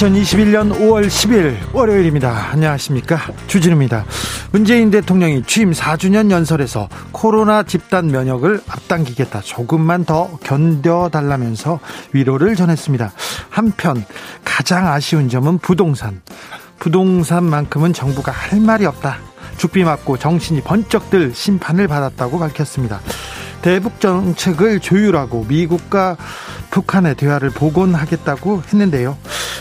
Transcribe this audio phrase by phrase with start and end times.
[0.00, 2.52] 2021년 5월 10일 월요일입니다.
[2.52, 3.18] 안녕하십니까.
[3.48, 4.06] 주진우입니다.
[4.50, 9.42] 문재인 대통령이 취임 4주년 연설에서 코로나 집단 면역을 앞당기겠다.
[9.42, 11.80] 조금만 더 견뎌달라면서
[12.12, 13.12] 위로를 전했습니다.
[13.50, 14.02] 한편
[14.42, 16.22] 가장 아쉬운 점은 부동산.
[16.78, 19.18] 부동산만큼은 정부가 할 말이 없다.
[19.58, 23.00] 죽비 맞고 정신이 번쩍 들 심판을 받았다고 밝혔습니다.
[23.60, 26.16] 대북 정책을 조율하고 미국과
[26.70, 29.18] 북한의 대화를 복원하겠다고 했는데요.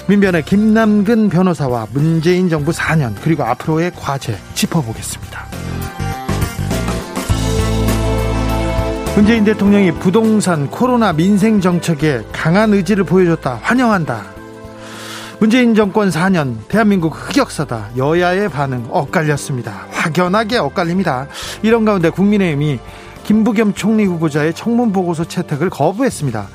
[0.10, 5.46] 민변의 김남근 변호사와 문재인 정부 4년 그리고 앞으로의 과제 짚어보겠습니다.
[9.16, 13.60] 문재인 대통령이 부동산 코로나 민생 정책에 강한 의지를 보여줬다.
[13.62, 14.24] 환영한다.
[15.40, 17.92] 문재인 정권 4년 대한민국 흑역사다.
[17.96, 19.86] 여야의 반응 엇갈렸습니다.
[19.92, 21.28] 확연하게 엇갈립니다.
[21.62, 22.80] 이런 가운데 국민의힘이
[23.30, 26.48] 김부겸 총리 후보자의 청문 보고서 채택을 거부했습니다.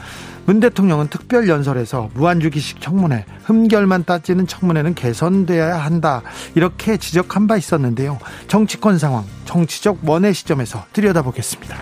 [0.44, 6.22] 문 대통령은 특별 연설에서 무한주기식 청문회, 흠결만 따지는 청문회는 개선돼야 한다.
[6.56, 8.18] 이렇게 지적한 바 있었는데요.
[8.48, 11.76] 정치권 상황, 정치적 원의 시점에서 들여다보겠습니다.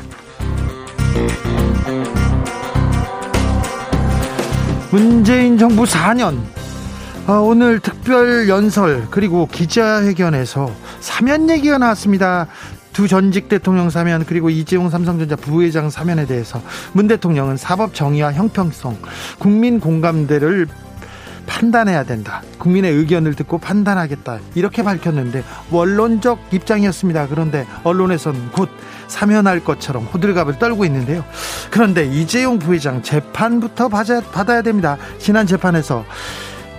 [4.90, 6.38] 문재인 정부 4년
[7.26, 10.70] 아, 오늘 특별 연설 그리고 기자회견에서
[11.00, 12.48] 사면 얘기가 나왔습니다.
[12.92, 16.62] 두 전직 대통령 사면 그리고 이재용 삼성전자 부회장 사면에 대해서
[16.92, 18.98] 문 대통령은 사법 정의와 형평성,
[19.38, 20.68] 국민 공감대를
[21.46, 22.42] 판단해야 된다.
[22.58, 24.38] 국민의 의견을 듣고 판단하겠다.
[24.54, 27.28] 이렇게 밝혔는데 원론적 입장이었습니다.
[27.28, 28.70] 그런데 언론에선 곧
[29.08, 31.24] 사면할 것처럼 호들갑을 떨고 있는데요.
[31.70, 34.96] 그런데 이재용 부회장 재판부터 받아야 됩니다.
[35.18, 36.04] 지난 재판에서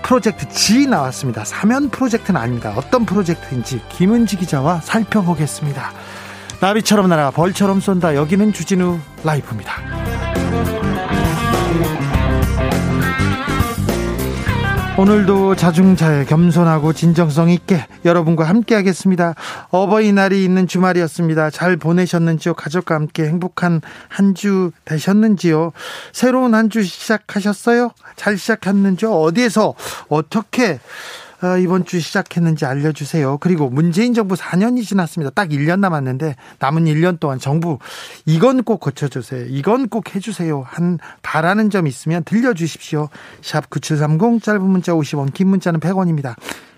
[0.03, 1.43] 프로젝트 G 나왔습니다.
[1.45, 2.73] 사면 프로젝트는 아닙니다.
[2.75, 5.91] 어떤 프로젝트인지 김은지 기자와 살펴보겠습니다.
[6.59, 8.15] 나비처럼 날아 벌처럼 쏜다.
[8.15, 9.81] 여기는 주진우 라이프입니다.
[14.95, 19.33] 오늘도 자중자애 겸손하고 진정성 있게 여러분과 함께 하겠습니다.
[19.71, 21.49] 어버이날이 있는 주말이었습니다.
[21.49, 22.53] 잘 보내셨는지요?
[22.53, 25.71] 가족과 함께 행복한 한 주 되셨는지요?
[26.11, 27.89] 새로운 한 주 시작하셨어요?
[28.15, 29.11] 잘 시작했는지요?
[29.11, 29.73] 어디에서
[30.09, 30.79] 어떻게
[31.43, 33.37] 어, 이번 주 시작했는지 알려주세요.
[33.39, 35.29] 그리고 문재인 정부 4년이 지났습니다.
[35.31, 37.79] 딱 1년 남았는데 남은 1년 동안 정부
[38.25, 39.47] 이건 꼭 고쳐주세요.
[39.49, 40.63] 이건 꼭 해주세요.
[40.65, 43.09] 한 바라는 점 있으면 들려주십시오.
[43.41, 46.35] 샵 9730 짧은 문자 50원 긴 문자는 100원입니다.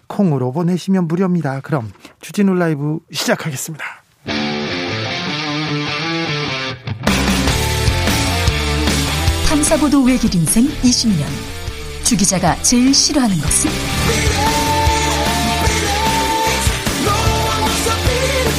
[0.07, 1.61] 콩으로 보내시면 무료입니다.
[1.61, 3.85] 그럼 주진우 라이브 시작하겠습니다.
[9.47, 11.25] 탐사보도 외길 인생 20년
[12.03, 14.44] 주 기자가 제일 싫어하는 것은?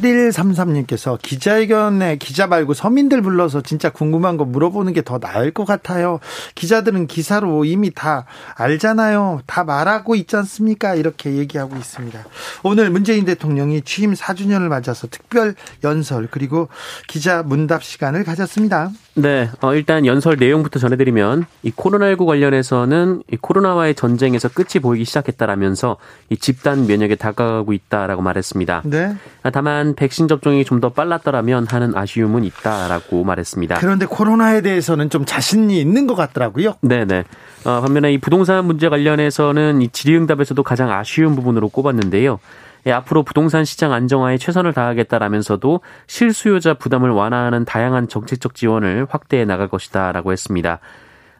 [0.00, 6.20] 8133님께서 기자회견에 기자 말고 서민들 불러서 진짜 궁금한 거 물어보는 게 더 나을 것 같아요.
[6.54, 9.40] 기자들은 기사로 이미 다 알잖아요.
[9.46, 10.94] 다 말하고 있지 않습니까?
[10.94, 12.24] 이렇게 얘기하고 있습니다.
[12.62, 16.68] 오늘 문재인 대통령이 취임 4주년을 맞아서 특별 연설 그리고
[17.08, 18.90] 기자 문답 시간을 가졌습니다.
[19.14, 25.96] 네, 어, 일단 연설 내용부터 전해드리면 이 코로나19 관련해서는 이 코로나와의 전쟁에서 끝이 보이기 시작했다라면서
[26.30, 28.82] 이 집단 면역에 다가가고 있다라고 말했습니다.
[28.86, 29.14] 네.
[29.52, 33.76] 다만 백신 접종이 좀 더 빨랐더라면 하는 아쉬움은 있다라고 말했습니다.
[33.80, 36.76] 그런데 코로나에 대해서는 좀 자신이 있는 것 같더라고요.
[36.80, 37.24] 네, 네.
[37.64, 42.38] 어, 반면에 이 부동산 문제 관련해서는 이 질의응답에서도 가장 아쉬운 부분으로 꼽았는데요.
[42.86, 49.68] 예, 앞으로 부동산 시장 안정화에 최선을 다하겠다라면서도 실수요자 부담을 완화하는 다양한 정책적 지원을 확대해 나갈
[49.68, 50.80] 것이다라고 했습니다.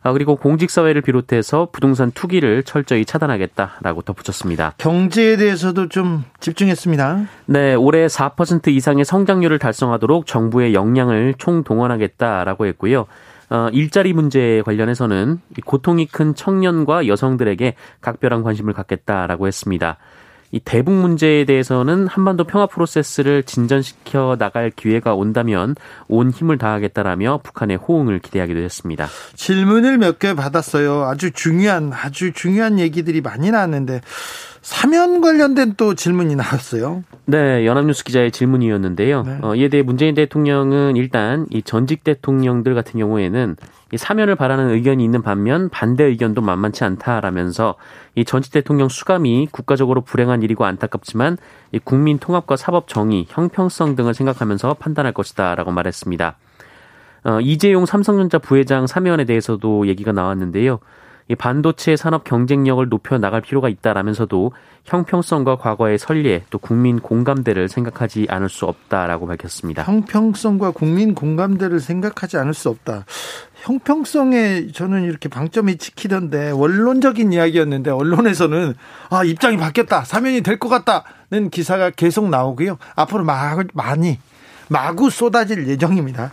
[0.03, 4.75] 아, 그리고 공직사회를 비롯해서 부동산 투기를 철저히 차단하겠다라고 덧붙였습니다.
[4.79, 7.27] 경제에 대해서도 좀 집중했습니다.
[7.47, 13.07] 네, 올해 4% 이상의 성장률을 달성하도록 정부의 역량을 총동원하겠다라고 했고요.
[13.51, 19.99] 어, 일자리 문제 관련해서는 고통이 큰 청년과 여성들에게 각별한 관심을 갖겠다라고 했습니다.
[20.53, 25.77] 이 대북 문제에 대해서는 한반도 평화 프로세스를 진전시켜 나갈 기회가 온다면
[26.09, 29.09] 온 힘을 다하겠다라며 북한의 호응을 기대하기도 했습니다.
[29.35, 31.05] 질문을 몇 개 받았어요.
[31.05, 34.03] 아주 중요한 아주 중요한 얘기들이 많이 나왔는데
[34.61, 37.05] 사면 관련된 또 질문이 나왔어요.
[37.25, 39.23] 네, 연합뉴스 기자의 질문이었는데요.
[39.23, 39.39] 네.
[39.41, 43.57] 어, 이에 대해 문재인 대통령은 일단 이 전직 대통령들 같은 경우에는
[43.93, 47.75] 이 사면을 바라는 의견이 있는 반면 반대 의견도 만만치 않다라면서
[48.15, 51.37] 이 전직 대통령 수감이 국가적으로 불행한 일이고 안타깝지만
[51.73, 56.37] 이 국민 통합과 사법 정의, 형평성 등을 생각하면서 판단할 것이다라고 말했습니다.
[57.25, 60.79] 어, 이재용 삼성전자 부회장 사면에 대해서도 얘기가 나왔는데요.
[61.31, 64.51] 이 반도체 산업 경쟁력을 높여 나갈 필요가 있다라면서도
[64.85, 69.85] 형평성과 과거의 선례 또 국민 공감대를 생각하지 않을 수 없다라고 밝혔습니다.
[69.85, 73.05] 형평성과 국민 공감대를 생각하지 않을 수 없다.
[73.63, 78.75] 형평성에 저는 이렇게 방점이 찍히던데 원론적인 이야기였는데 언론에서는
[79.11, 84.19] 아 입장이 바뀌었다 사면이 될 것 같다는 기사가 계속 나오고요 앞으로 막 많이
[84.69, 86.33] 마구 쏟아질 예정입니다.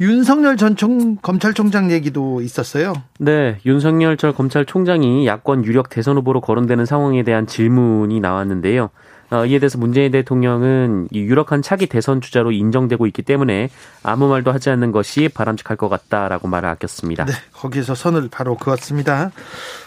[0.00, 2.94] 윤석열 전 총, 검찰총장 얘기도 있었어요.
[3.18, 8.88] 네, 윤석열 전 검찰총장이 야권 유력 대선 후보로 거론되는 상황에 대한 질문이 나왔는데요.
[9.30, 13.68] 어, 이에 대해서 문재인 대통령은 이 유력한 차기 대선 주자로 인정되고 있기 때문에
[14.02, 17.26] 아무 말도 하지 않는 것이 바람직할 것 같다라고 말을 아꼈습니다.
[17.26, 19.30] 네, 거기서 선을 바로 그었습니다.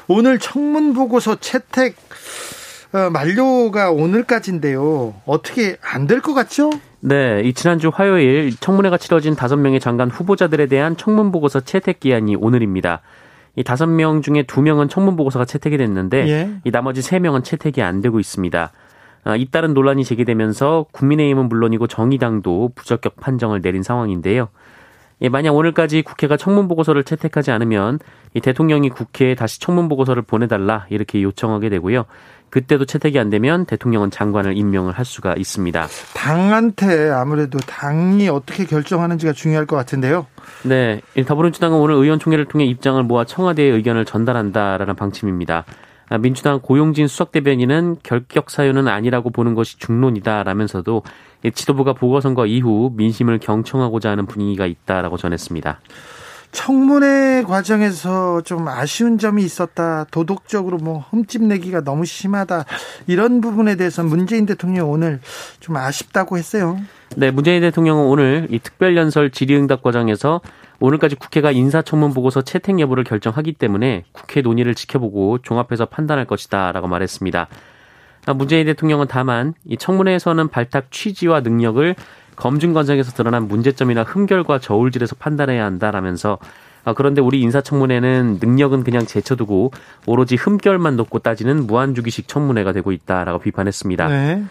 [0.08, 1.96] 오늘 청문 보고서 채택
[2.94, 5.16] 어, 만료가 오늘까지인데요.
[5.26, 6.70] 어떻게 안 될 것 같죠?
[7.06, 12.38] 네, 이 지난주 화요일 청문회가 치러진 다섯 명의 장관 후보자들에 대한 청문 보고서 채택 기한이
[12.38, 13.02] 오늘입니다.
[13.58, 16.50] 이 다섯 명 중에 두 명은 청문 보고서가 채택이 됐는데 예.
[16.64, 18.72] 이 나머지 세 명은 채택이 안 되고 있습니다.
[19.26, 24.48] 아, 잇따른 논란이 제기되면서 국민의힘은 물론이고 정의당도 부적격 판정을 내린 상황인데요.
[25.22, 28.00] 예, 만약 오늘까지 국회가 청문 보고서를 채택하지 않으면
[28.34, 32.06] 이 대통령이 국회에 다시 청문 보고서를 보내달라 이렇게 요청하게 되고요.
[32.54, 35.88] 그때도 채택이 안 되면 대통령은 장관을 임명을 할 수가 있습니다.
[36.14, 40.28] 당한테 아무래도 당이 어떻게 결정하는지가 중요할 것 같은데요.
[40.62, 45.66] 네, 더불어민주당은 오늘 의원총회를 통해 입장을 모아 청와대의 의견을 전달한다라는 방침입니다.
[46.10, 51.02] 아, 민주당 고용진 수석대변인은 결격 사유는 아니라고 보는 것이 중론이다라면서도
[51.56, 55.80] 지도부가 보궐선거 이후 민심을 경청하고자 하는 분위기가 있다라고 전했습니다.
[56.54, 60.06] 청문회 과정에서 좀 아쉬운 점이 있었다.
[60.12, 62.66] 도덕적으로 뭐 흠집내기가 너무 심하다.
[63.08, 65.20] 이런 부분에 대해서 문재인 대통령 오늘
[65.60, 66.80] 좀 아쉽다고 했어요.
[67.18, 70.42] 네, 문재인 대통령은 오늘 이 특별연설 질의응답 과정에서
[70.80, 77.48] 오늘까지 국회가 인사청문 보고서 채택 여부를 결정하기 때문에 국회 논의를 지켜보고 종합해서 판단할 것이다라고 말했습니다.
[78.26, 81.96] 아, 문재인 대통령은 다만 이 청문회에서는 발탁 취지와 능력을
[82.36, 86.38] 검증 과정에서 드러난 문제점이나 흠결과 저울질에서 판단해야 한다라면서
[86.86, 89.72] 아, 그런데 우리 인사청문회는 능력은 그냥 제쳐두고
[90.06, 94.08] 오로지 흠결만 놓고 따지는 무한주기식 청문회가 되고 있다라고 비판했습니다.
[94.10, 94.44] 네.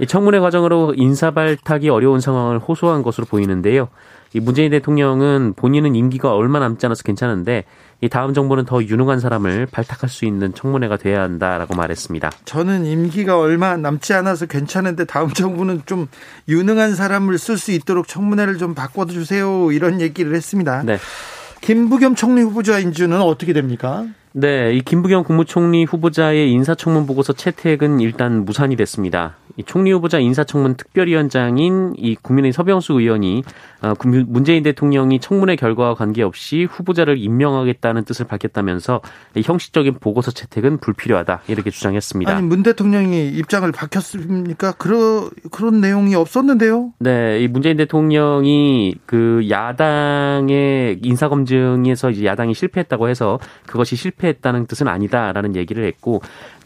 [0.00, 3.88] 이 청문회 과정으로 인사 발탁이 어려운 상황을 호소한 것으로 보이는데요.
[4.34, 7.64] 이 문재인 대통령은 본인은 임기가 얼마 남지 않아서 괜찮은데
[8.00, 12.30] 이 다음 정부는 더 유능한 사람을 발탁할 수 있는 청문회가 돼야 한다라고 말했습니다.
[12.44, 16.06] 저는 임기가 얼마 남지 않아서 괜찮은데 다음 정부는 좀
[16.48, 20.82] 유능한 사람을 쓸 수 있도록 청문회를 좀 바꿔주세요 이런 얘기를 했습니다.
[20.84, 20.98] 네.
[21.60, 24.06] 김부겸 총리 후보자 인준은 어떻게 됩니까?
[24.32, 29.34] 네, 이 김부겸 국무총리 후보자의 인사청문 보고서 채택은 일단 무산이 됐습니다.
[29.56, 33.42] 이 총리 후보자 인사청문 특별위원장인 이 국민의 서병수 의원이 어,
[34.26, 39.00] 문재인 대통령이 청문회 결과와 관계없이 후보자를 임명하겠다는 뜻을 밝혔다면서
[39.42, 42.34] 형식적인 보고서 채택은 불필요하다 이렇게 주장했습니다.
[42.34, 44.72] 아니 문 대통령이 입장을 밝혔습니까?
[44.72, 46.92] 그런 그런 내용이 없었는데요.
[46.98, 54.88] 네, 이 문재인 대통령이 그 야당의 인사 검증에서 이제 야당이 실패했다고 해서 그것이 실패했다는 뜻은
[54.88, 56.20] 아니다라는 얘기를 했고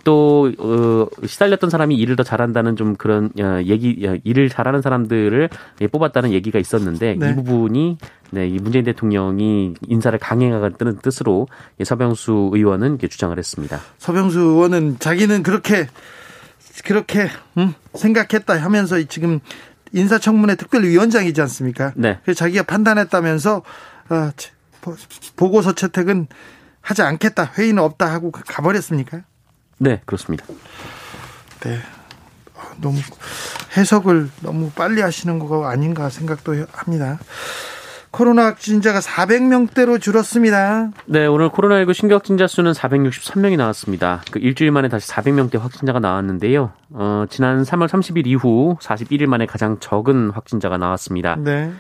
[0.04, 5.49] 또 어, 시달렸던 사람이 일을 더 잘한다는 좀 그런 어, 얘기 어, 일을 잘하는 사람들을
[5.80, 7.30] 예, 뽑았다는 얘기가 있었는데 네.
[7.30, 7.99] 이 부분이
[8.30, 11.49] 네, 이 문재인 대통령이 인사를 강행하겠다는 뜻으로
[11.82, 13.78] 서병수 의원은 이렇게 주장을 했습니다.
[13.99, 15.87] 서병수 의원은 자기는 그렇게
[16.85, 17.28] 그렇게
[17.59, 19.40] 음, 생각했다 하면서 지금
[19.92, 21.92] 인사청문회 특별위원장이지 않습니까?
[21.97, 22.18] 네.
[22.25, 23.62] 그래서 자기가 판단했다면서
[24.09, 24.30] 어,
[25.37, 26.26] 보고서 채택은
[26.80, 29.23] 하지 않겠다 회의는 없다 하고 가버렸습니까?
[29.83, 30.47] 네, 그렇습니다.
[31.61, 31.79] 네.
[32.81, 32.99] 너무
[33.77, 37.19] 해석을 너무 빨리 하시는 거 아닌가 생각도 합니다.
[38.12, 40.91] 코로나 확진자가 400명대로 줄었습니다.
[41.07, 44.23] 네, 오늘 코로나19 신규 확진자 수는 463명이 나왔습니다.
[44.31, 46.73] 그 일주일 만에 다시 400명대 확진자가 나왔는데요.
[46.91, 51.37] 어, 지난 3월 30일 이후 41일 만에 가장 적은 확진자가 나왔습니다.
[51.37, 51.73] 네.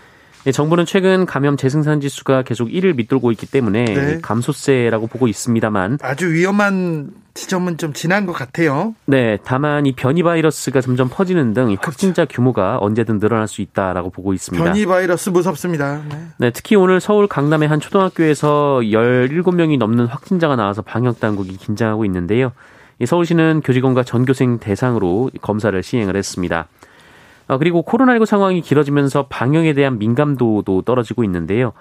[0.46, 4.18] 예, 정부는 최근 감염 재생산 지수가 계속 1을 밑돌고 있기 때문에 네.
[4.20, 8.94] 감소세라고 보고 있습니다만 아주 위험한 지점은 좀 지난 것 같아요.
[9.06, 11.80] 네, 다만 이 변이 바이러스가 점점 퍼지는 등 그렇죠.
[11.82, 14.62] 확진자 규모가 언제든 늘어날 수 있다라고 보고 있습니다.
[14.62, 16.02] 변이 바이러스 무섭습니다.
[16.08, 16.26] 네.
[16.38, 22.52] 네, 특히 오늘 서울 강남의 한 초등학교에서 17명이 넘는 확진자가 나와서 방역 당국이 긴장하고 있는데요.
[23.04, 26.68] 서울시는 교직원과 전교생 대상으로 검사를 시행을 했습니다.
[27.48, 31.72] 어, 그리고 코로나19 상황이 길어지면서 방역에 대한 민감도도 떨어지고 있는데요.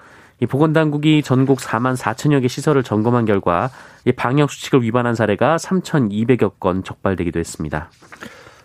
[0.42, 3.70] 이 보건당국이 전국 4만 4천여 개 시설을 점검한 결과
[4.04, 7.90] 이 방역 수칙을 위반한 사례가 3,200여 건 적발되기도 했습니다.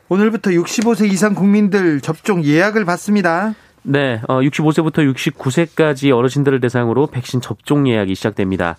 [0.10, 3.54] 오늘부터 65세 이상 국민들 접종 예약을 받습니다.
[3.84, 8.76] 네, 어, 65세부터 69세까지 어르신들을 대상으로 백신 접종 예약이 시작됩니다.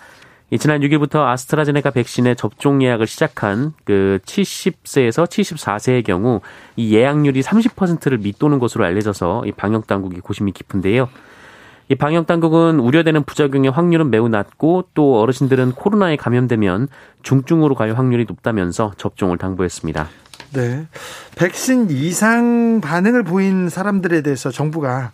[0.59, 6.41] 지난 6일부터 아스트라제네카 백신의 접종 예약을 시작한 그 70세에서 74세의 경우
[6.75, 11.09] 이 예약률이 30%를 밑도는 것으로 알려져서 이 방역 당국이 고심이 깊은데요.
[11.91, 16.89] 이 방역 당국은 우려되는 부작용의 확률은 매우 낮고 또 어르신들은 코로나에 감염되면
[17.23, 20.09] 중증으로 갈 확률이 높다면서 접종을 당부했습니다.
[20.53, 20.87] 네.
[21.37, 25.13] 백신 이상 반응을 보인 사람들에 대해서 정부가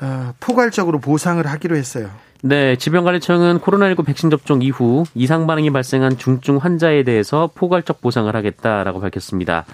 [0.00, 2.10] 어, 포괄적으로 보상을 하기로 했어요.
[2.42, 9.00] 네, 질병관리청은 코로나19 백신 접종 이후 이상 반응이 발생한 중증 환자에 대해서 포괄적 보상을 하겠다라고
[9.00, 9.64] 밝혔습니다.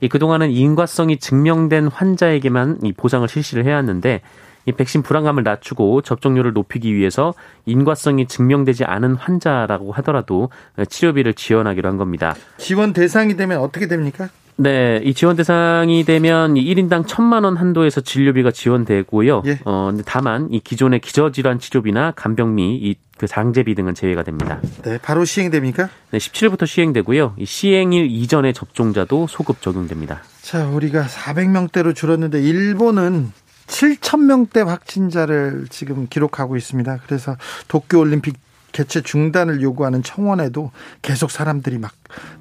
[0.00, 4.20] 이 그동안은 인과성이 증명된 환자에게만 이 보상을 실시를 해왔는데
[4.66, 7.34] 이 백신 불안감을 낮추고 접종률을 높이기 위해서
[7.66, 10.50] 인과성이 증명되지 않은 환자라고 하더라도
[10.88, 12.34] 치료비를 지원하기로 한 겁니다.
[12.58, 14.28] 지원 대상이 되면 어떻게 됩니까?
[14.56, 19.42] 네, 이 지원 대상이 되면 1인당 1천만 원 한도에서 진료비가 지원되고요.
[19.46, 19.58] 예.
[19.64, 24.60] 어, 다만 이 기존의 기저질환 치료비나 간병비, 이그 장제비 등은 제외가 됩니다.
[24.84, 25.88] 네, 바로 시행됩니까?
[26.10, 27.34] 네, 17일부터 시행되고요.
[27.38, 30.22] 이 시행일 이전의 접종자도 소급 적용됩니다.
[30.42, 33.32] 자, 우리가 400명대로 줄었는데 일본은
[33.72, 37.00] 7천 명대 확진자를 지금 기록하고 있습니다.
[37.06, 37.36] 그래서
[37.68, 38.36] 도쿄 올림픽
[38.72, 41.92] 개최 중단을 요구하는 청원에도 계속 사람들이 막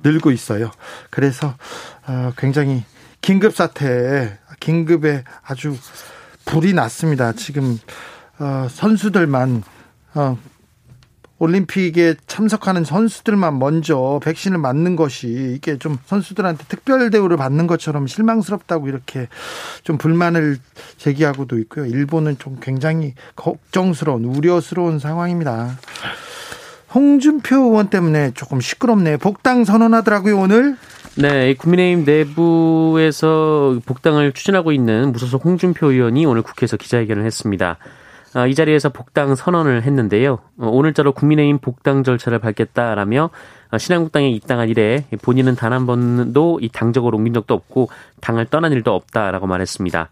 [0.04, 0.72] 늘고 있어요.
[1.10, 1.56] 그래서
[2.06, 2.84] 어, 굉장히
[3.22, 5.78] 긴급 사태에 긴급에 아주
[6.46, 7.32] 불이 났습니다.
[7.32, 7.80] 지금
[8.40, 9.64] 어, 선수들만
[10.16, 10.38] 어,
[11.42, 18.88] 올림픽에 참석하는 선수들만 먼저 백신을 맞는 것이 이게 좀 선수들한테 특별 대우를 받는 것처럼 실망스럽다고
[18.88, 19.28] 이렇게
[19.84, 20.58] 좀 불만을
[20.98, 21.88] 제기하고도 있고요.
[21.88, 25.80] 일본은 좀 굉장히 걱정스러운 우려스러운 상황입니다.
[26.94, 29.18] 홍준표 의원 때문에 조금 시끄럽네요.
[29.18, 30.78] 복당 선언하더라고요, 오늘.
[31.16, 37.80] 네, 국민의힘 내부에서 복당을 추진하고 있는 무소속 홍준표 의원이 오늘 국회에서 기자회견을 했습니다.
[38.34, 40.40] 아, 이 자리에서 복당 선언을 했는데요.
[40.58, 43.30] 어, 오늘자로 국민의힘 복당 절차를 밟겠다라며
[43.72, 47.90] 어, 신한국당에 입당한 이래 본인은 단 한 번도 이 당적으로 옮긴 적도 없고
[48.22, 50.10] 당을 떠난 일도 없다라고 말했습니다.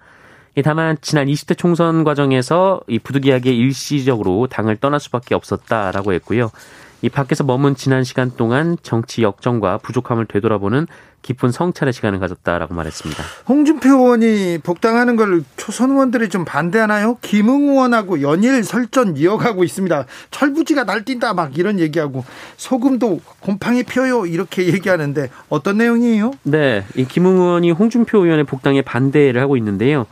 [0.64, 6.52] 다만 지난 20대 총선 과정에서 이 부득이하게 일시적으로 당을 떠날 수밖에 없었다라고 했고요.
[7.02, 10.88] 이 밖에서 머문 지난 시간 동안 정치 역정과 부족함을 되돌아보는
[11.22, 13.24] 깊은 성찰의 시간을 가졌다라고 말했습니다.
[13.48, 17.18] 홍준표 의원이 복당하는 걸 초선 의원들이 좀 반대하나요?
[17.22, 20.06] 김웅 의원하고 연일 설전 이어가고 있습니다.
[20.32, 22.24] 철부지가 날뛴다 막 이런 얘기하고
[22.58, 26.32] 소금도 곰팡이 펴요 이렇게 얘기하는데 어떤 내용이에요?
[26.44, 30.06] 네, 이 김웅 의원이 홍준표 의원의 복당에 반대를 하고 있는데요.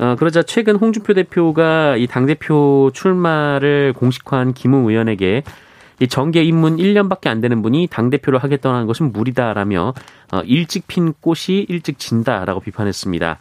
[0.00, 5.42] 어, 그러자 최근 홍준표 대표가 이 당대표 출마를 공식화한 김웅 의원에게
[6.00, 9.94] 이 정계 입문 1년밖에 안 되는 분이 당대표를 하겠다는 것은 무리다라며
[10.32, 13.38] 어, 일찍 핀 꽃이 일찍 진다라고 비판했습니다.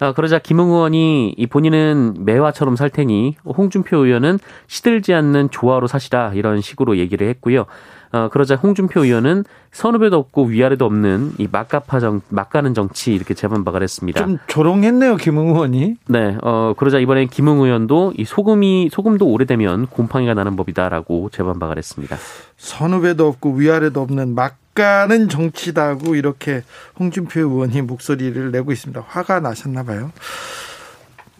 [0.00, 6.32] 어, 그러자 김웅 의원이 이 본인은 매화처럼 살 테니 홍준표 의원은 시들지 않는 조화로 사시라
[6.34, 7.66] 이런 식으로 얘기를 했고요.
[8.12, 13.82] 어, 그러자 홍준표 의원은 선후배도 없고 위아래도 없는 이 막가파 정, 막가는 정치 이렇게 재반박을
[13.82, 14.20] 했습니다.
[14.20, 15.96] 좀 조롱했네요, 김웅 의원이.
[16.08, 22.16] 네, 어, 그러자 이번에 김웅 의원도 이 소금이, 소금도 오래되면 곰팡이가 나는 법이다라고 재반박을 했습니다.
[22.56, 26.62] 선후배도 없고 위아래도 없는 막가는 정치다고 이렇게
[26.98, 29.04] 홍준표 의원이 목소리를 내고 있습니다.
[29.06, 30.10] 화가 나셨나 봐요.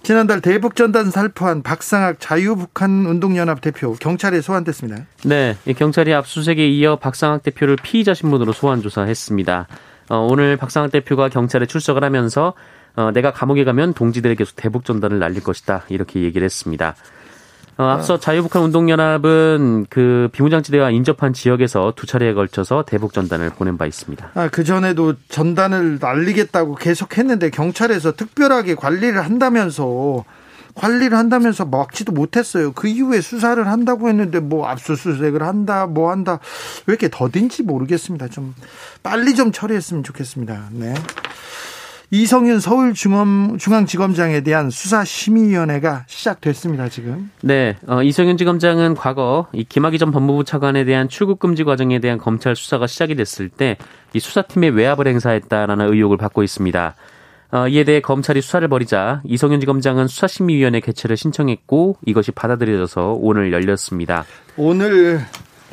[0.03, 5.05] 지난달 대북 전단 살포한 박상학 자유북한 운동연합 대표 경찰에 소환됐습니다.
[5.25, 9.69] 네, 경찰이 압수수색에 이어 박상학 대표를 피의자 신분으로 소환 조사했습니다.
[10.09, 12.55] 어, 오늘 박상학 대표가 경찰에 출석을 하면서
[12.97, 16.97] 어, 내가 감옥에 가면 동지들에게 대북 전단을 날릴 것이다 이렇게 얘기를 했습니다.
[17.81, 23.87] 어, 앞서 자유북한 운동연합은 그 비무장지대와 인접한 지역에서 두 차례에 걸쳐서 대북 전단을 보낸 바
[23.87, 24.33] 있습니다.
[24.35, 30.27] 아, 그 전에도 전단을 날리겠다고 계속 했는데 경찰에서 특별하게 관리를 한다면서
[30.75, 32.73] 관리를 한다면서 막지도 못했어요.
[32.73, 36.39] 그 이후에 수사를 한다고 했는데 뭐 압수수색을 한다, 뭐 한다
[36.87, 38.29] 왜 이렇게 더딘지 모르겠습니다.
[38.29, 38.55] 좀
[39.03, 40.69] 빨리 좀 처리했으면 좋겠습니다.
[40.73, 40.93] 네.
[42.13, 47.31] 이성윤 서울중앙지검장에 대한 수사심의위원회가 시작됐습니다, 지금.
[47.41, 52.57] 네, 어, 이성윤 지검장은 과거 이 김학의 전 법무부 차관에 대한 출국금지 과정에 대한 검찰
[52.57, 53.77] 수사가 시작이 됐을 때
[54.13, 56.95] 이 수사팀에 외압을 행사했다라는 의혹을 받고 있습니다.
[57.53, 64.25] 어, 이에 대해 검찰이 수사를 벌이자 이성윤 지검장은 수사심의위원회 개최를 신청했고 이것이 받아들여져서 오늘 열렸습니다.
[64.57, 65.21] 오늘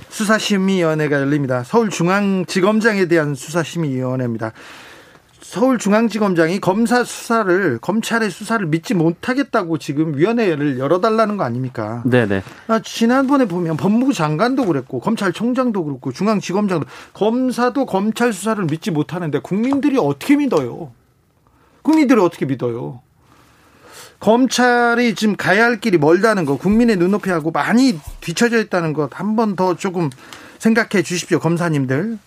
[0.10, 1.64] 수사심의위원회가 열립니다.
[1.64, 4.54] 서울중앙지검장에 대한 수사심의위원회입니다.
[5.50, 12.04] 서울중앙지검장이 검사 수사를 검찰의 수사를 믿지 못하겠다고 지금 위원회를 열어달라는 거 아닙니까?
[12.06, 12.44] 네네.
[12.68, 19.98] 아, 지난번에 보면 법무부 장관도 그랬고 검찰총장도 그렇고 중앙지검장도 검사도 검찰 수사를 믿지 못하는데 국민들이
[19.98, 20.92] 어떻게 믿어요?
[21.82, 23.02] 국민들이 어떻게 믿어요?
[24.20, 29.36] 검찰이 지금 가야 할 길이 멀다는 거, 국민의 눈높이 하고 많이 뒤처져 있다는 것 한
[29.38, 30.10] 번 더 조금
[30.60, 32.18] 생각해 주십시오, 검사님들.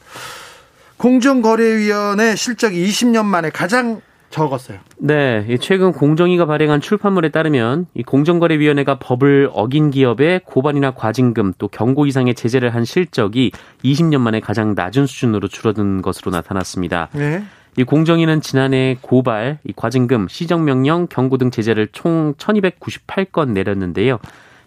[1.01, 4.79] 공정거래위원회 실적이 20년 만에 가장 적었어요.
[4.99, 12.05] 네, 최근 공정위가 발행한 출판물에 따르면 이 공정거래위원회가 법을 어긴 기업에 고발이나 과징금 또 경고
[12.05, 13.51] 이상의 제재를 한 실적이
[13.83, 17.09] 20년 만에 가장 낮은 수준으로 줄어든 것으로 나타났습니다.
[17.15, 17.43] 네.
[17.79, 24.19] 이 공정위는 지난해 고발, 이 과징금, 시정명령, 경고 등 제재를 총 1298건 내렸는데요.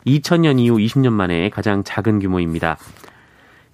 [0.08, 2.78] 2000년 이후 20년 만에 가장 작은 규모입니다.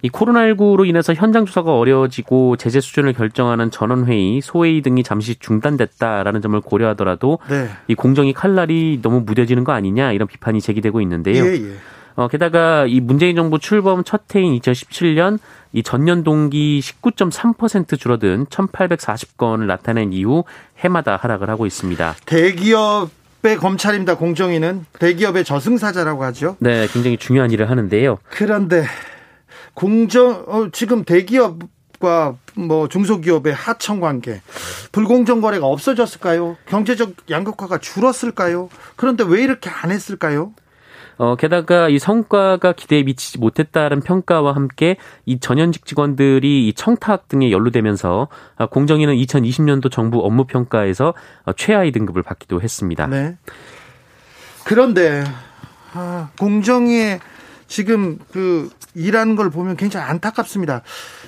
[0.01, 6.59] 이 코로나19로 인해서 현장 조사가 어려워지고 제재 수준을 결정하는 전원회의, 소회의 등이 잠시 중단됐다라는 점을
[6.61, 7.69] 고려하더라도 네.
[7.87, 11.45] 이 공정위 칼날이 너무 무뎌지는 거 아니냐 이런 비판이 제기되고 있는데요.
[11.45, 11.73] 예, 예.
[12.15, 15.39] 어, 게다가 이 문재인 정부 출범 첫 해인 2017년
[15.71, 20.43] 이 전년 동기 19.3% 줄어든 1,840건을 나타낸 이후
[20.79, 22.15] 해마다 하락을 하고 있습니다.
[22.25, 23.09] 대기업
[23.41, 24.17] 의 검찰입니다.
[24.17, 26.57] 공정위는 대기업의 저승사자라고 하죠.
[26.59, 28.17] 네, 굉장히 중요한 일을 하는데요.
[28.29, 28.83] 그런데
[29.79, 34.41] 공정 어, 지금 대기업과 뭐 중소기업의 하청 관계
[34.91, 36.57] 불공정 거래가 없어졌을까요?
[36.65, 38.67] 경제적 양극화가 줄었을까요?
[38.97, 40.51] 그런데 왜 이렇게 안 했을까요?
[41.17, 47.49] 어, 게다가 이 성과가 기대에 미치지 못했다는 평가와 함께 이 전현직 직원들이 이 청탁 등에
[47.49, 51.13] 연루되면서 아, 공정위는 2020년도 정부 업무 평가에서
[51.45, 53.07] 어, 최하위 등급을 받기도 했습니다.
[53.07, 53.37] 네.
[54.65, 55.23] 그런데
[55.93, 57.21] 아, 공정위에
[57.69, 60.81] 지금 그 일하는 걸 보면 굉장히 안타깝습니다.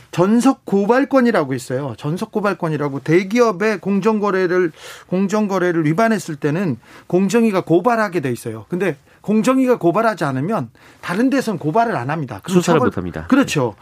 [0.10, 1.94] 전속 고발권이라고 있어요.
[1.98, 4.72] 전속 고발권이라고 대기업의 공정 거래를
[5.08, 6.78] 공정 거래를 위반했을 때는
[7.08, 8.66] 공정위가 고발하게 돼 있어요.
[8.68, 12.42] 근데 공정위가 고발하지 않으면 다른 데선 고발을 안 합니다.
[12.48, 13.28] 수사를 못 합니다.
[13.30, 13.76] 그렇죠.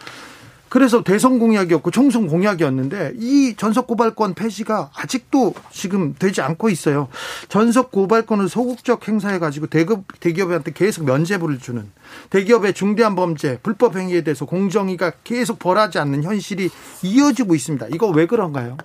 [0.70, 7.08] 그래서 대선 공약이었고 총선 공약이었는데 이 전속 고발권 폐지가 아직도 지금 되지 않고 있어요.
[7.50, 11.92] 전속 고발권을 소극적 행사해 가지고 대기업 대기업한테 계속 면제부를 주는
[12.30, 16.70] 대기업의 중대한 범죄, 불법 행위에 대해서 공정위가 계속 벌하지 않는 현실이
[17.04, 17.88] 이어지고 있습니다.
[17.94, 18.78] 이거 왜 그런가요?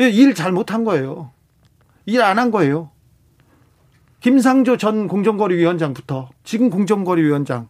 [0.00, 1.30] 예, 일 잘못한 거예요.
[2.06, 2.90] 일 안 한 거예요.
[4.20, 7.68] 김상조 전 공정거래위원장부터 지금 공정거래위원장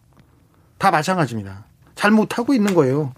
[0.77, 1.65] 다 마찬가지입니다.
[1.95, 3.13] 잘못하고 있는 거예요.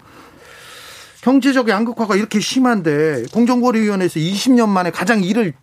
[1.21, 5.53] 경제적 양극화가 이렇게 심한데 공정거래위원회에서 20년 만에 가장 일을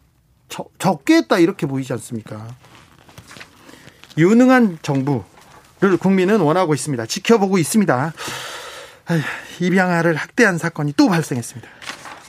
[0.78, 2.46] 적게 했다 이렇게 보이지 않습니까?
[4.18, 7.06] 유능한 정부를 국민은 원하고 있습니다.
[7.06, 8.12] 지켜보고 있습니다.
[9.60, 11.68] 입양아를 학대한 사건이 또 발생했습니다.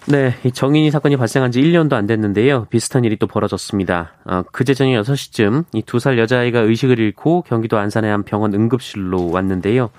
[0.07, 2.65] 네, 이 정인이 사건이 발생한 지 1년도 안 됐는데요.
[2.65, 4.13] 비슷한 일이 또 벌어졌습니다.
[4.25, 9.29] 어, 그제 저녁 6시쯤 이 두 살 여자아이가 의식을 잃고 경기도 안산의 한 병원 응급실로
[9.29, 9.91] 왔는데요.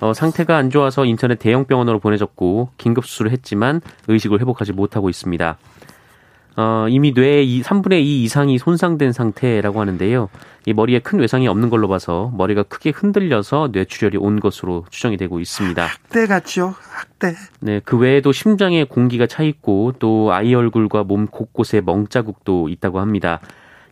[0.00, 5.56] 어, 상태가 안 좋아서 인터넷 대형 병원으로 보내졌고 긴급 수술을 했지만 의식을 회복하지 못하고 있습니다.
[6.56, 10.28] 어, 이미 뇌의 3분의 2 이상이 손상된 상태라고 하는데요.
[10.66, 15.40] 이 머리에 큰 외상이 없는 걸로 봐서 머리가 크게 흔들려서 뇌출혈이 온 것으로 추정이 되고
[15.40, 15.84] 있습니다.
[15.84, 16.74] 학대 같죠?
[16.90, 17.34] 학대.
[17.60, 23.40] 네, 그 외에도 심장에 공기가 차 있고 또 아이 얼굴과 몸 곳곳에 멍자국도 있다고 합니다.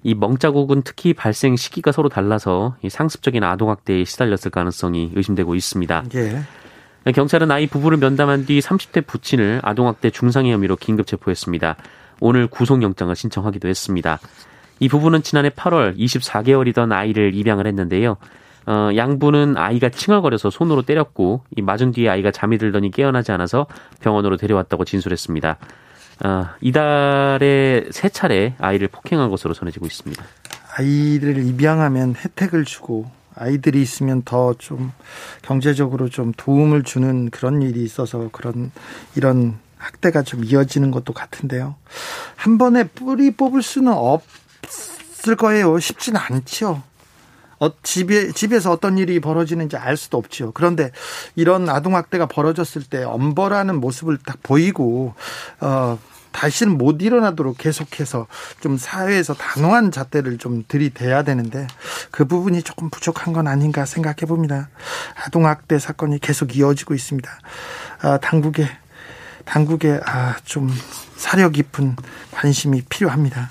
[0.05, 6.05] 이 멍자국은 특히 발생 시기가 서로 달라서 상습적인 아동학대에 시달렸을 가능성이 의심되고 있습니다.
[6.15, 7.13] 예.
[7.13, 11.77] 경찰은 아이 부부를 면담한 뒤 30대 부친을 아동학대 중상해 혐의로 긴급 체포했습니다.
[12.21, 14.21] 오늘 구속영장을 신청하기도 했습니다.
[14.79, 18.17] 이 부부는 지난해 8월 24개월이던 아이를 입양을 했는데요.
[18.67, 23.67] 어, 양부는 아이가 칭얼거려서 손으로 때렸고 이 맞은 뒤에 아이가 잠이 들더니 깨어나지 않아서
[24.01, 25.59] 병원으로 데려왔다고 진술했습니다.
[26.25, 30.23] 어, 이달에 세 차례 아이를 폭행한 것으로 전해지고 있습니다.
[30.77, 34.93] 아이들을 입양하면 혜택을 주고 아이들이 있으면 더 좀
[35.43, 38.71] 경제적으로 좀 도움을 주는 그런 일이 있어서 그런
[39.17, 41.75] 이런 학대가 좀 이어지는 것도 같은데요.
[42.37, 45.79] 한 번에 뿌리 뽑을 수는 없을 거예요.
[45.81, 46.83] 쉽지는 않죠.
[47.63, 50.51] 어, 집에, 집에서 어떤 일이 벌어지는지 알 수도 없죠.
[50.53, 50.91] 그런데
[51.37, 55.15] 이런 아동학대가 벌어졌을 때 엄벌하는 모습을 딱 보이고,
[55.61, 55.97] 어,
[56.33, 58.27] 다시는 못 일어나도록 계속해서
[58.61, 61.69] 좀 사회에서 단호한 잣대를 좀 들이대야 되는데
[62.11, 64.69] 그 부분이 조금 부족한 건 아닌가 생각해 봅니다.
[65.27, 67.31] 아동학대 사건이 계속 이어지고 있습니다.
[68.01, 68.67] 아, 당국에
[69.45, 70.69] 당국에 아, 좀
[71.17, 71.97] 사려 깊은
[72.33, 73.51] 관심이 필요합니다.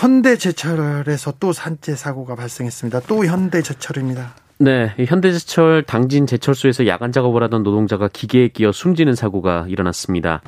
[0.00, 3.00] 현대제철에서 또 산재 사고가 발생했습니다.
[3.00, 4.34] 또 현대제철입니다.
[4.58, 10.40] 네, 현대제철 당진 제철소에서 야간 작업을 하던 노동자가 기계에 끼어 숨지는 사고가 일어났습니다.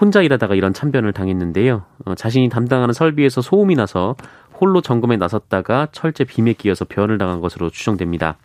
[0.00, 1.84] 혼자 일하다가 이런 참변을 당했는데요.
[2.06, 4.16] 어, 자신이 담당하는 설비에서 소음이 나서
[4.58, 8.38] 홀로 점검에 나섰다가 철제 빔에 끼어서 변을 당한 것으로 추정됩니다.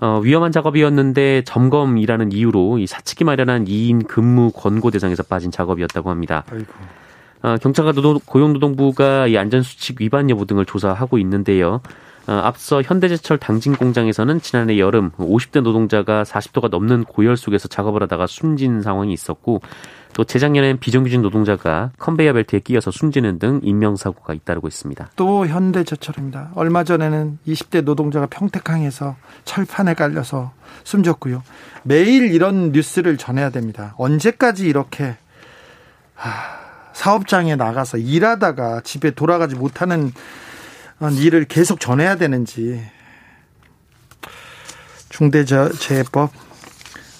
[0.00, 6.44] 어, 위험한 작업이었는데 점검이라는 이유로 이 사측이 마련한 2인 근무 권고 대상에서 빠진 작업이었다고 합니다.
[6.48, 6.72] 아이고.
[7.42, 11.80] 어, 경찰과 노동, 고용노동부가 이 안전수칙 위반 여부 등을 조사하고 있는데요.
[12.28, 18.26] 어, 앞서 현대제철 당진 공장에서는 지난해 여름 50대 노동자가 40도가 넘는 고열 속에서 작업을 하다가
[18.26, 19.62] 숨진 상황이 있었고
[20.12, 25.10] 또 재작년엔 비정규직 노동자가 컨베이어 벨트에 끼어서 숨지는 등 인명사고가 잇따르고 있습니다.
[25.16, 26.52] 또 현대제철입니다.
[26.54, 30.52] 얼마 전에는 20대 노동자가 평택항에서 철판에 깔려서
[30.84, 31.42] 숨졌고요.
[31.82, 33.94] 매일 이런 뉴스를 전해야 됩니다.
[33.96, 35.16] 언제까지 이렇게
[36.98, 40.12] 사업장에 나가서 일하다가 집에 돌아가지 못하는
[41.00, 42.84] 일을 계속 전해야 되는지
[45.08, 46.32] 중대재해법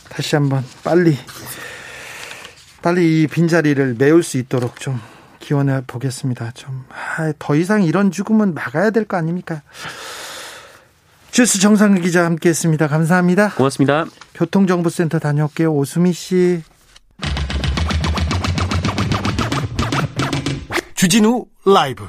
[0.08, 1.16] 다시 한번 빨리
[2.82, 5.00] 빨리 이 빈자리를 메울 수 있도록 좀
[5.38, 6.50] 기원해 보겠습니다.
[6.54, 9.62] 좀, 아, 더 이상 이런 죽음은 막아야 될 거 아닙니까?
[11.30, 12.88] 주스 정상 기자 함께 했습니다.
[12.88, 13.50] 감사합니다.
[13.50, 14.06] 고맙습니다.
[14.34, 15.72] 교통정보센터 다녀올게요.
[15.72, 16.62] 오수미 씨.
[20.98, 22.04] 주진우 라이브.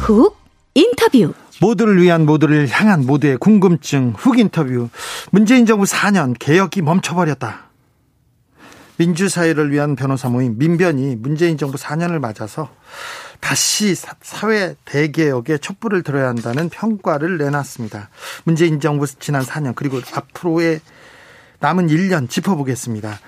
[0.00, 0.36] 훅
[0.74, 1.32] 인터뷰.
[1.62, 4.90] 모두를 위한 모두를 향한 모두의 궁금증 훅 인터뷰.
[5.30, 7.70] 문재인 정부 4년 개혁이 멈춰버렸다.
[8.98, 12.68] 민주사회를 위한 변호사 모임 민변이 문재인 정부 4년을 맞아서
[13.44, 18.08] 다시 사회 대개혁에 촛불을 들어야 한다는 평가를 내놨습니다.
[18.44, 20.80] 문재인 정부 지난 4년 그리고 앞으로의
[21.60, 23.20] 남은 1년 짚어보겠습니다.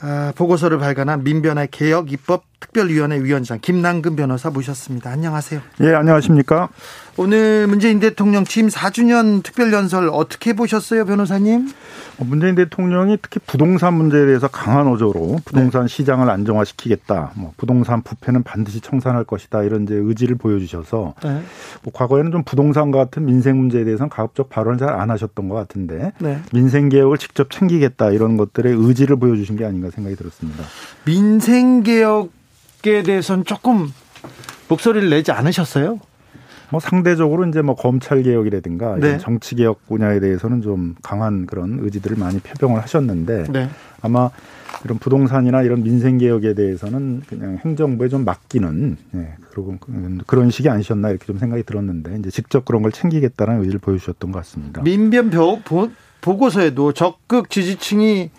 [0.00, 5.10] 아, 보고서를 발간한 민변의 개혁 입법 특별위원회 위원장 김남근 변호사 모셨습니다.
[5.10, 5.60] 안녕하세요.
[5.82, 6.68] 예, 안녕하십니까?
[7.18, 11.68] 오늘 문재인 대통령 취임 4주년 특별연설 어떻게 보셨어요, 변호사님?
[12.18, 15.88] 어, 문재인 대통령이 특히 부동산 문제에 대해서 강한 어조로 부동산 네.
[15.88, 21.42] 시장을 안정화시키겠다, 뭐 부동산 부패는 반드시 청산할 것이다 이런 이제 의지를 보여주셔서 네.
[21.82, 26.12] 뭐 과거에는 좀 부동산 같은 민생 문제에 대해서는 가급적 발언을 잘 안 하셨던 것 같은데
[26.18, 26.38] 네.
[26.52, 30.62] 민생 개혁을 직접 챙기겠다 이런 것들의 의지를 보여주신 게 아닌가 생각이 들었습니다.
[31.06, 32.30] 민생 개혁
[32.90, 33.92] 에 대해서는 조금
[34.68, 36.00] 목소리를 내지 않으셨어요?
[36.70, 39.18] 뭐 상대적으로 이제 뭐 검찰 개혁이라든가 네.
[39.18, 43.68] 정치 개혁 분야에 대해서는 좀 강한 그런 의지들을 많이 표명을 하셨는데 네.
[44.00, 44.30] 아마
[44.84, 49.76] 이런 부동산이나 이런 민생 개혁에 대해서는 그냥 행정부에 좀 맡기는 예, 그리고
[50.26, 54.38] 그런 식이 아니셨나 이렇게 좀 생각이 들었는데 이제 직접 그런 걸 챙기겠다는 의지를 보여주셨던 것
[54.38, 54.82] 같습니다.
[54.82, 55.30] 민변
[56.22, 58.30] 보고서에도 적극 지지층이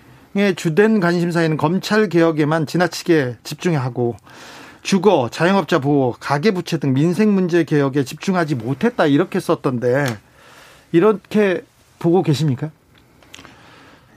[0.55, 4.15] 주된 관심사에는 검찰 개혁에만 지나치게 집중하고
[4.81, 10.05] 주거, 자영업자 보호, 가계부채 등 민생 문제 개혁에 집중하지 못했다 이렇게 썼던데
[10.91, 11.63] 이렇게
[11.99, 12.69] 보고 계십니까?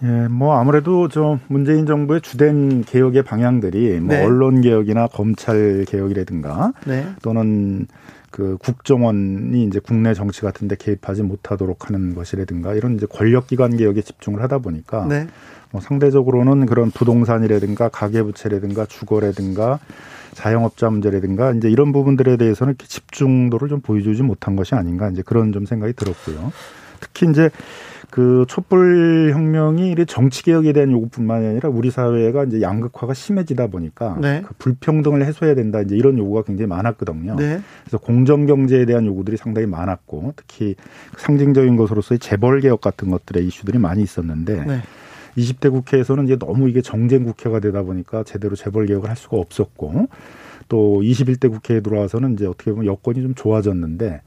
[0.03, 4.25] 예, 뭐 아무래도 좀 문재인 정부의 주된 개혁의 방향들이 뭐 네.
[4.25, 7.07] 언론 개혁이나 검찰 개혁이라든가 네.
[7.23, 7.87] 또는
[8.37, 13.79] 그 국정원이 이제 국내 정치 같은 데 개입하지 못하도록 하는 것이라든가 이런 이제 권력 기관
[13.79, 15.27] 개혁에 집중을 하다 보니까 네.
[15.71, 19.79] 뭐 상대적으로는 그런 부동산이라든가 가계 부채라든가 주거라든가
[20.35, 25.51] 자영업자 문제라든가 이제 이런 부분들에 대해서는 이렇게 집중도를 좀 보여주지 못한 것이 아닌가 이제 그런
[25.53, 26.53] 좀 생각이 들었고요.
[27.01, 27.49] 특히 이제
[28.11, 34.43] 그 촛불 혁명이 정치 개혁에 대한 요구뿐만이 아니라 우리 사회가 이제 양극화가 심해지다 보니까 네.
[34.47, 37.37] 그 불평등을 해소해야 된다 이제 이런 요구가 굉장히 많았거든요.
[37.37, 37.61] 네.
[37.83, 40.77] 그래서 공정 경제에 대한 요구들이 상당히 많았고 특히
[41.19, 44.83] 상징적인 것으로서의 재벌 개혁 같은 것들의 이슈들이 많이 있었는데 네.
[45.37, 50.09] 20대 국회에서는 이제 너무 이게 정쟁 국회가 되다 보니까 제대로 재벌 개혁을 할 수가 없었고
[50.69, 54.23] 또 21대 국회에 들어와서는 이제 어떻게 보면 여건이 좀 좋아졌는데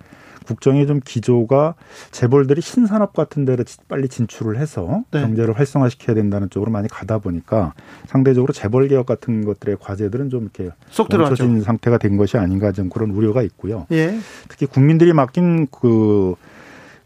[0.49, 1.75] 국정의 좀 기조가
[2.09, 5.21] 재벌들이 신산업 같은 데를 빨리 진출을 해서 네.
[5.21, 7.73] 경제를 활성화시켜야 된다는 쪽으로 많이 가다 보니까
[8.07, 12.89] 상대적으로 재벌 개혁 같은 것들의 과제들은 좀 이렇게 쏙 들어진 상태가 된 것이 아닌가 좀
[12.89, 13.85] 그런 우려가 있고요.
[13.91, 14.17] 예.
[14.47, 16.33] 특히 국민들이 맡긴 그,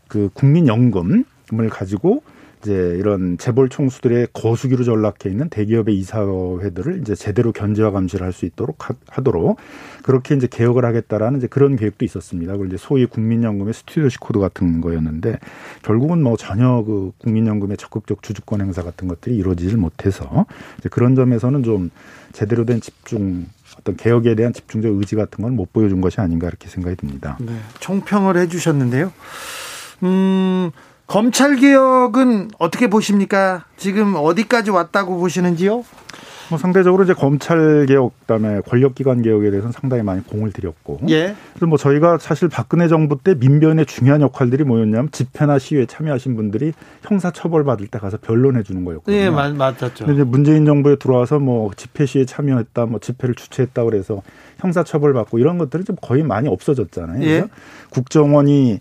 [0.07, 2.23] 그 국민연금을 가지고
[2.63, 8.45] 이제 이런 재벌 총수들의 거수기로 전락해 있는 대기업의 이사회들을 이제 제대로 견제와 감시를 할 수
[8.45, 9.57] 있도록 하, 도록
[10.01, 12.53] 그렇게 이제 개혁을 하겠다라는 이제 그런 계획도 있었습니다.
[12.53, 15.37] 그리고 이제 소위 국민연금의 stewardship code 같은 거였는데
[15.83, 20.45] 결국은 뭐 전혀 그 국민연금의 적극적 주주권 행사 같은 것들이 이루어지질 못해서
[20.79, 21.91] 이제 그런 점에서는 좀
[22.31, 23.45] 제대로 된 집중
[23.77, 27.37] 어떤 개혁에 대한 집중적 의지 같은 건 못 보여준 것이 아닌가 이렇게 생각이 듭니다.
[27.39, 29.11] 네, 총평을 해주셨는데요.
[30.03, 30.71] 음.
[31.07, 33.65] 검찰 개혁은 어떻게 보십니까?
[33.77, 35.83] 지금 어디까지 왔다고 보시는지요?
[36.49, 40.99] 뭐 상대적으로 이제 검찰 개혁 그다음에 권력기관 개혁에 대해서는 상당히 많이 공을 들였고.
[41.09, 41.35] 예.
[41.53, 46.73] 그래서 뭐 저희가 사실 박근혜 정부 때 민변의 중요한 역할들이 뭐였냐면 집회나 시위에 참여하신 분들이
[47.01, 49.15] 형사 처벌 받을 때 가서 변론해 주는 거였거든요.
[49.15, 50.05] 예, 맞, 맞았죠.
[50.05, 54.21] 근데 이제 문재인 정부에 들어와서 뭐 집회 시위에 참여했다, 뭐 집회를 주최했다 그래서
[54.59, 57.23] 형사 처벌 받고 이런 것들이 좀 거의 많이 없어졌잖아요.
[57.23, 57.45] 예.
[57.89, 58.79] 국정원이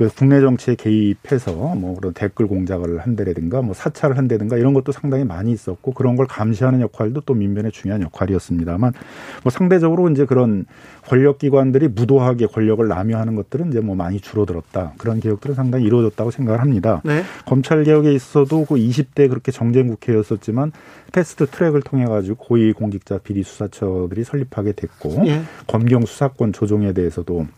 [0.00, 5.24] 그 국내 정치에 개입해서 뭐 그런 댓글 공작을 한다든가 뭐 사찰을 한다든가 이런 것도 상당히
[5.24, 8.94] 많이 있었고 그런 걸 감시하는 역할도 또 민변의 중요한 역할이었습니다만
[9.42, 10.64] 뭐 상대적으로 이제 그런
[11.06, 14.94] 권력 기관들이 무도하게 권력을 남용하는 것들은 이제 뭐 많이 줄어들었다.
[14.96, 17.02] 그런 개혁들은 상당히 이루어졌다고 생각을 합니다.
[17.04, 17.22] 네.
[17.44, 20.72] 검찰 개혁에 있어도 그 20대 그렇게 정쟁 국회였었지만
[21.12, 25.42] 패스트 트랙을 통해 가지고 고위 공직자 비리 수사처들이 설립하게 됐고 예.
[25.66, 27.48] 검경 수사권 조정에 대해서도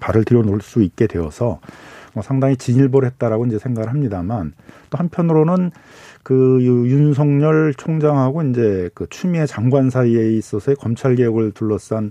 [0.00, 1.60] 발을 들여 놓을 수 있게 되어서
[2.14, 4.54] 뭐 상당히 진일보를 했다라고 이제 생각을 합니다만
[4.90, 5.70] 또 한편으로는
[6.22, 12.10] 그 윤석열 총장하고 이제 그 추미애 장관 사이에 있어서의 검찰 개혁을 둘러싼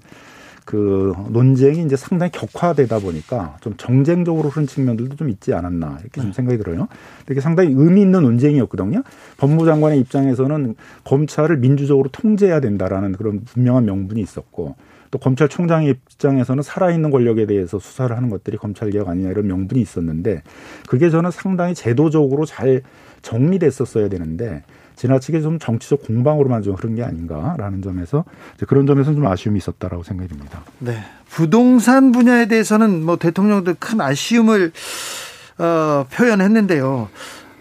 [0.66, 6.32] 그 논쟁이 이제 상당히 격화되다 보니까 좀 정쟁적으로 그런 측면들도 좀 있지 않았나 이렇게 좀
[6.32, 6.34] 네.
[6.34, 6.88] 생각이 들어요.
[7.28, 9.04] 되게 상당히 의미 있는 논쟁이었거든요.
[9.38, 14.76] 법무장관의 입장에서는 검찰을 민주적으로 통제해야 된다라는 그런 분명한 명분이 있었고
[15.12, 20.42] 또 검찰총장의 입장에서는 살아있는 권력에 대해서 수사를 하는 것들이 검찰개혁 아니냐 이런 명분이 있었는데
[20.88, 22.82] 그게 저는 상당히 제도적으로 잘
[23.22, 24.64] 정리됐었어야 되는데
[24.96, 28.24] 지나치게 좀 정치적 공방으로만 좀 흐른 게 아닌가라는 점에서
[28.68, 30.64] 그런 점에서는 좀 아쉬움이 있었다라고 생각이 듭니다.
[30.80, 31.04] 네.
[31.30, 34.72] 부동산 분야에 대해서는 뭐 대통령도 큰 아쉬움을
[35.58, 37.10] 어, 표현했는데요.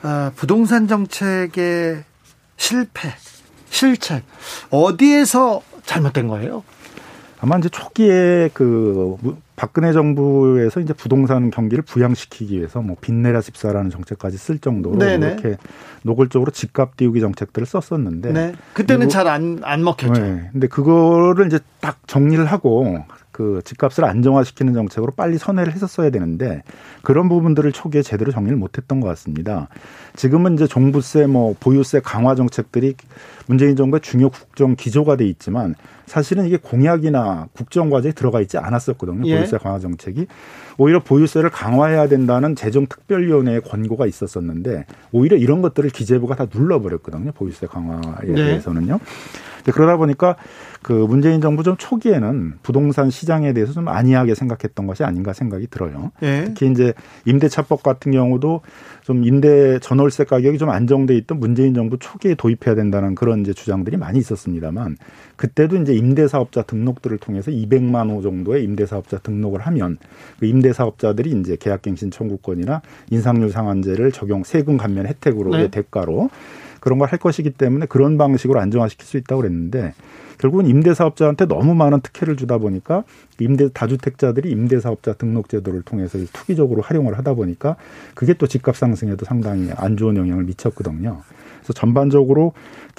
[0.03, 2.05] 어, 부동산 정책의
[2.57, 3.09] 실패,
[3.70, 4.23] 실책
[4.70, 6.62] 어디에서 잘못된 거예요?
[7.45, 9.19] 아마 이제 초기에 그
[9.55, 15.27] 박근혜 정부에서 이제 부동산 경기를 부양시키기 위해서 뭐 빚내라 집사라는 정책까지 쓸 정도로 네네.
[15.27, 15.59] 이렇게
[16.05, 18.55] 노골적으로 집값 띄우기 정책들을 썼었는데 네.
[18.73, 20.23] 그때는 잘 안안 먹혔죠.
[20.23, 20.49] 네.
[20.53, 26.62] 근데 그거를 이제 딱 정리를 하고 그 집값을 안정화시키는 정책으로 빨리 선회를 했었어야 되는데
[27.03, 29.66] 그런 부분들을 초기에 제대로 정리를 못했던 것 같습니다.
[30.14, 32.94] 지금은 이제 종부세 뭐 보유세 강화 정책들이
[33.49, 35.75] 문재인 정부의 중요 국정 기조가 돼 있지만
[36.07, 39.27] 사실은 이게 공약이나 국정 과제에 들어가 있지 않았었거든요.
[39.27, 39.38] 예.
[39.38, 40.29] 보유세 강화 정책이
[40.79, 47.33] 오히려 보유세를 강화해야 된다는 재정특별위원회의 권고가 있었었는데 오히려 이런 것들을 기재부가 다 눌러버렸거든요.
[47.33, 48.35] 보유세 강화에 네.
[48.35, 49.01] 대해서는요.
[49.73, 50.37] 그러다 보니까
[50.85, 56.12] 그 문재인 정부 좀 초기에는 부동산 시장에 대해서 좀 안이하게 생각했던 것이 아닌가 생각이 들어요.
[56.20, 56.44] 네.
[56.44, 56.92] 특히 이제
[57.25, 58.61] 임대차법 같은 경우도
[59.05, 63.99] 좀 임대 전월세 가격이 좀 안정돼 있던 문재인 정부 초기에 도입해야 된다는 그런 이제 주장들이
[63.99, 64.97] 많이 있었습니다만
[65.37, 69.99] 그때도 이제 임대 사업자 등록들을 통해서 200만 호 정도의 임대 사업자 등록을 하면
[70.40, 75.69] 그 임대 사업자들이 이제 계약갱신 청구권이나 인상률 상한제를 적용 세금 감면 혜택으로 네.
[75.69, 76.31] 대가로
[76.81, 79.93] 그런 걸 할 것이기 때문에 그런 방식으로 안정화시킬 수 있다고 그랬는데
[80.38, 83.05] 결국은 임대사업자한테 너무 많은 특혜를 주다 보니까
[83.40, 87.77] 임대 다주택자들이 임대사업자 등록제도를 통해서 투기적으로 활용을 하다 보니까
[88.14, 91.23] 그게 또 집값 상승 에도 상당히 안 좋은 영향을 미쳤거든요.
[91.59, 92.53] 그래서 전반적으로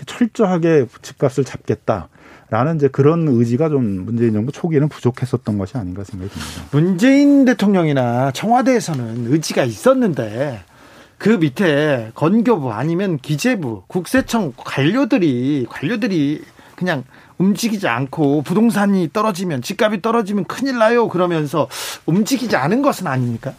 [0.06, 2.10] 철저하게 집값을 잡겠다.
[2.50, 6.64] 라는 이제 그런 의지가 좀 문재인 정부 초기에는 부족했었던 것이 아닌가 생각이 듭니다.
[6.72, 10.62] 문재인 대통령이나 청와대에서는 의지가 있었는데
[11.18, 16.44] 그 밑에 건교부 아니면 기재부, 국세청 관료들이 관료들이
[16.76, 17.04] 그냥
[17.38, 21.68] 움직이지 않고 부동산이 떨어지면 집값이 떨어지면 큰일 나요 그러면서
[22.06, 23.54] 움직이지 않은 것은 아닙니까?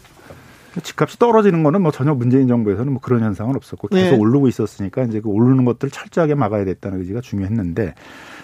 [0.83, 4.21] 집값이 떨어지는 거는 뭐 전혀 문재인 정부에서는 뭐 그런 현상은 없었고 계속 네.
[4.21, 7.95] 오르고 있었으니까 이제 그 오르는 것들을 철저하게 막아야 됐다는 의지가 중요했는데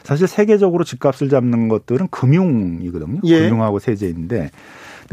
[0.03, 3.21] 사실 세계적으로 집값을 잡는 것들은 금융이거든요.
[3.25, 3.41] 예.
[3.41, 4.51] 금융하고 세제인데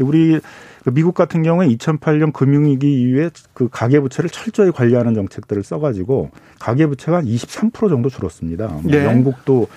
[0.00, 0.40] 우리
[0.84, 7.26] 그 미국 같은 경우에 2008년 금융위기 이후에 그 가계부채를 철저히 관리하는 정책들을 써가지고 가계부채가 한
[7.26, 8.66] 23% 정도 줄었습니다.
[8.66, 9.04] 뭐 네.
[9.04, 9.68] 영국도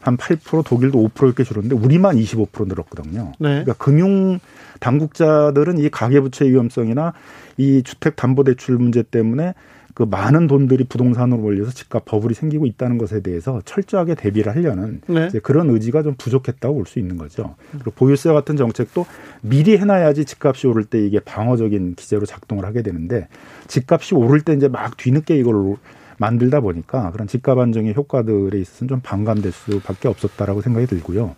[0.00, 3.32] 한 8% 독일도 5% 이렇게 줄었는데 우리만 25% 늘었거든요.
[3.38, 3.48] 네.
[3.48, 4.38] 그러니까 금융
[4.80, 7.12] 당국자들은 이 가계부채 위험성이나
[7.58, 9.54] 이 주택 담보대출 문제 때문에
[9.92, 15.26] 그 많은 돈들이 부동산으로 몰려서 집값 버블이 생기고 있다는 것에 대해서 철저하게 대비를 하려는 네.
[15.26, 17.56] 이제 그런 의지가 좀 부족했다고 볼 수 있는 거죠.
[17.72, 19.04] 그리고 보유세 같은 정책도
[19.42, 23.28] 미리 해놔야지 집값이 오를 때 이게 방어적인 기제로 작동을 하게 되는데
[23.66, 25.76] 집값이 오를 때 이제 막 뒤늦게 이걸
[26.20, 31.34] 만들다 보니까 그런 집값 안정의 효과들에 있어서는 좀 반감될 수밖에 없었다라고 생각이 들고요.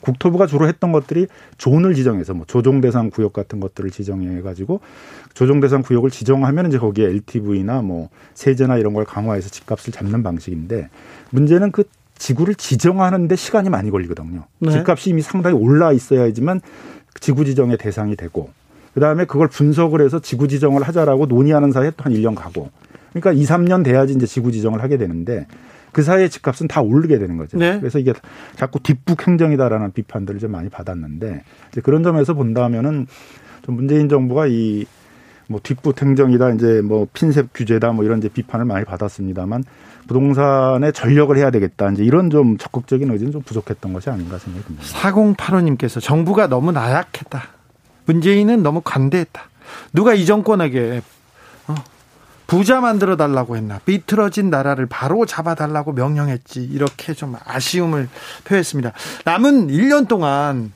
[0.00, 1.26] 국토부가 주로 했던 것들이
[1.58, 4.80] 존을 지정해서 뭐 조정 대상 구역 같은 것들을 지정해 가지고
[5.34, 10.88] 조정 대상 구역을 지정하면 이제 거기에 LTV나 뭐 세제나 이런 걸 강화해서 집값을 잡는 방식인데
[11.30, 11.84] 문제는 그
[12.16, 14.44] 지구를 지정하는데 시간이 많이 걸리거든요.
[14.58, 14.70] 네.
[14.72, 16.60] 집값이 이미 상당히 올라 있어야지만
[17.20, 18.50] 지구 지정의 대상이 되고
[18.94, 22.70] 그다음에 그걸 분석을 해서 지구 지정을 하자라고 논의하는 사이에 또한 1년 가고
[23.12, 25.46] 그러니까 2, 3년 돼야지 이제 지구 지정을 하게 되는데
[25.92, 27.58] 그 사이에 집값은 다 오르게 되는 거죠.
[27.58, 27.78] 네.
[27.80, 28.12] 그래서 이게
[28.56, 31.42] 자꾸 뒷북 행정이다라는 비판들을 좀 많이 받았는데
[31.72, 33.06] 이제 그런 점에서 본다면은
[33.62, 34.86] 좀 문재인 정부가 이
[35.50, 39.64] 뭐 뒷북 행정이다 이제 뭐 핀셋 규제다 뭐 이런 이제 비판을 많이 받았습니다만
[40.06, 44.86] 부동산에 전력을 해야 되겠다 이제 이런 좀 적극적인 의지는 좀 부족했던 것이 아닌가 생각이 듭니다.
[44.86, 47.42] 4085님께서 정부가 너무 나약했다.
[48.06, 49.42] 문재인은 너무 관대했다.
[49.92, 51.02] 누가 이 정권에게
[51.66, 51.74] 어,
[52.50, 58.08] 부자 만들어 달라고 했나 비틀어진 나라를 바로 잡아달라고 명령했지 이렇게 좀 아쉬움을
[58.42, 58.92] 표했습니다.
[59.24, 60.72] 남은 1년 동안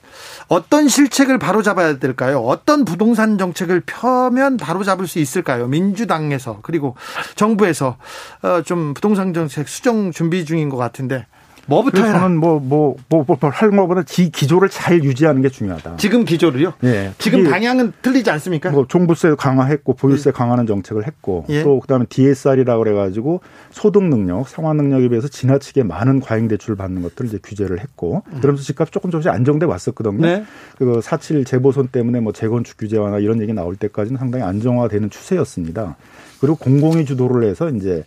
[0.47, 2.39] 어떤 실책을 바로 잡아야 될까요?
[2.39, 5.67] 어떤 부동산 정책을 펴면 바로 잡을 수 있을까요?
[5.67, 6.95] 민주당에서 그리고
[7.35, 7.97] 정부에서
[8.43, 11.27] 어, 좀 부동산 정책 수정 준비 중인 것 같은데
[11.67, 12.03] 뭐부터?
[12.03, 15.97] 저는 뭐, 뭐, 뭐, 뭐, 것보다 지 기조를 잘 유지하는 게 중요하다.
[15.97, 16.75] 지금 기조를요?
[16.85, 17.13] 예.
[17.19, 18.71] 지금 방향은 틀리지 않습니까?
[18.71, 20.33] 뭐, 종부세 강화했고, 보유세 예.
[20.33, 21.63] 강화하는 정책을 했고, 예.
[21.63, 27.03] 또, 그 다음에 DSR이라고 그래가지고, 소득 능력, 상환 능력에 비해서 지나치게 많은 과잉 대출을 받는
[27.03, 28.41] 것들을 이제 규제를 했고, 음.
[28.41, 30.21] 그러면서 집값 조금 조금씩 안정돼 왔었거든요.
[30.21, 30.45] 네.
[30.79, 35.97] 그, 사칠 재보선 때문에 뭐, 재건축 규제화나 이런 얘기 나올 때까지는 상당히 안정화되는 추세였습니다.
[36.41, 38.05] 그리고 공공이 주도를 해서 이제,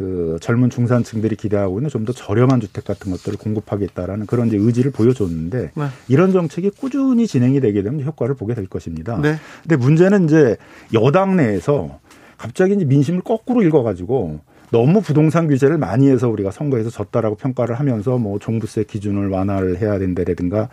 [0.00, 4.90] 그 젊은 중산층들이 기대하고 있는 좀 더 저렴한 주택 같은 것들을 공급하겠다라는 그런 이제 의지를
[4.90, 5.84] 보여줬는데 네.
[6.08, 9.18] 이런 정책이 꾸준히 진행이 되게 되면 효과를 보게 될 것입니다.
[9.20, 9.36] 네.
[9.60, 10.56] 근데 문제는 이제
[10.94, 12.00] 여당 내에서
[12.38, 18.18] 갑자기 이제 민심을 거꾸로 읽어가지고 너무 부동산 규제를 많이 해서 우리가 선거에서 졌다라고 평가를 하면서
[18.18, 20.68] 뭐 종부세 기준을 완화를 해야 된다라든가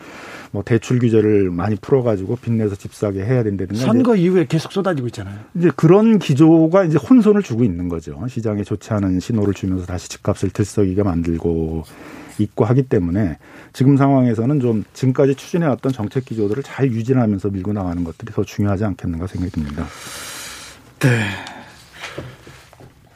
[0.51, 5.38] 뭐 대출 규제를 많이 풀어가지고 빚내서 집 사게 해야 된다든가 선거 이후에 계속 쏟아지고 있잖아요.
[5.55, 8.23] 이제 그런 기조가 이제 혼선을 주고 있는 거죠.
[8.27, 11.83] 시장에 좋지 않은 신호를 주면서 다시 집값을 들썩이게 만들고
[12.39, 13.38] 있고 하기 때문에
[13.73, 19.27] 지금 상황에서는 좀 지금까지 추진해왔던 정책 기조들을 잘 유지하면서 밀고 나가는 것들이 더 중요하지 않겠는가
[19.27, 19.86] 생각이 듭니다.
[20.99, 21.56] 네.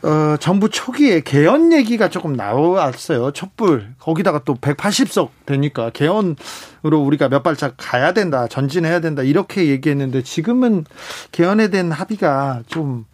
[0.04, 3.32] 어, 정부 초기에 개헌 얘기가 조금 나왔어요.
[3.32, 3.90] 촛불.
[4.00, 8.48] 거기다가 또 180석 되니까 개헌으로 우리가 몇 발짝 가야 된다.
[8.48, 9.22] 전진해야 된다.
[9.22, 10.86] 이렇게 얘기했는데 지금은
[11.32, 13.06] 개헌에 대한 합의가 좀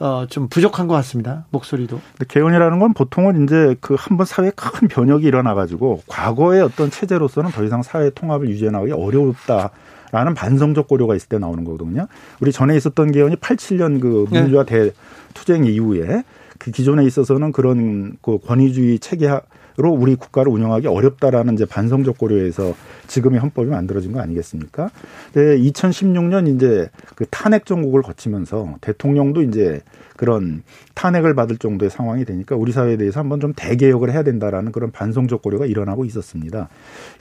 [0.00, 1.44] 어, 좀 부족한 것 같습니다.
[1.50, 2.00] 목소리도.
[2.28, 7.64] 개헌이라는 건 보통은 이제 그 한 번 사회에 큰 변혁이 일어나가지고 과거의 어떤 체제로서는 더
[7.64, 9.70] 이상 사회 통합을 유지해 나가기 어려웠다.
[10.12, 12.06] 라는 반성적 고려가 있을 때 나오는 거거든요.
[12.40, 14.92] 우리 전에 있었던 개헌이 87년 그 민주화 네.
[15.34, 16.24] 대투쟁 이후에
[16.58, 19.40] 그 기존에 있어서는 그런 그 권위주의 체계로
[19.76, 22.74] 우리 국가를 운영하기 어렵다라는 이제 반성적 고려에서
[23.06, 24.90] 지금의 헌법이 만들어진 거 아니겠습니까?
[25.34, 29.80] 네, 2016년 이제 그 탄핵 정국을 거치면서 대통령도 이제
[30.18, 30.62] 그런
[30.94, 35.40] 탄핵을 받을 정도의 상황이 되니까 우리 사회에 대해서 한번 좀 대개혁을 해야 된다라는 그런 반성적
[35.42, 36.68] 고려가 일어나고 있었습니다.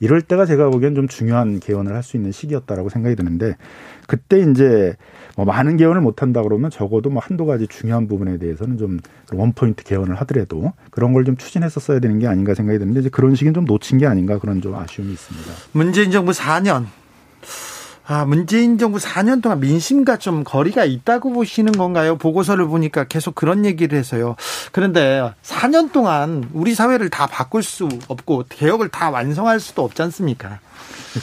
[0.01, 3.55] 이럴 때가 제가 보기엔 좀 중요한 개헌을 할 수 있는 시기였다라고 생각이 드는데
[4.07, 4.95] 그때 이제
[5.35, 8.99] 뭐 많은 개헌을 못 한다 그러면 적어도 뭐 한두 가지 중요한 부분에 대해서는 좀
[9.31, 13.53] 원포인트 개헌을 하더라도 그런 걸 좀 추진했었어야 되는 게 아닌가 생각이 드는데 이제 그런 시기는
[13.53, 15.51] 좀 놓친 게 아닌가 그런 좀 아쉬움이 있습니다.
[15.73, 16.85] 문재인 정부 4년
[18.09, 22.17] 아, 문재인 정부 4년 동안 민심과 좀 거리가 있다고 보시는 건가요?
[22.17, 24.37] 보고서를 보니까 계속 그런 얘기를 해서요.
[24.71, 30.59] 그런데 4년 동안 우리 사회를 다 바꿀 수 없고 개혁을 다 완성할 수도 없지 않습니까?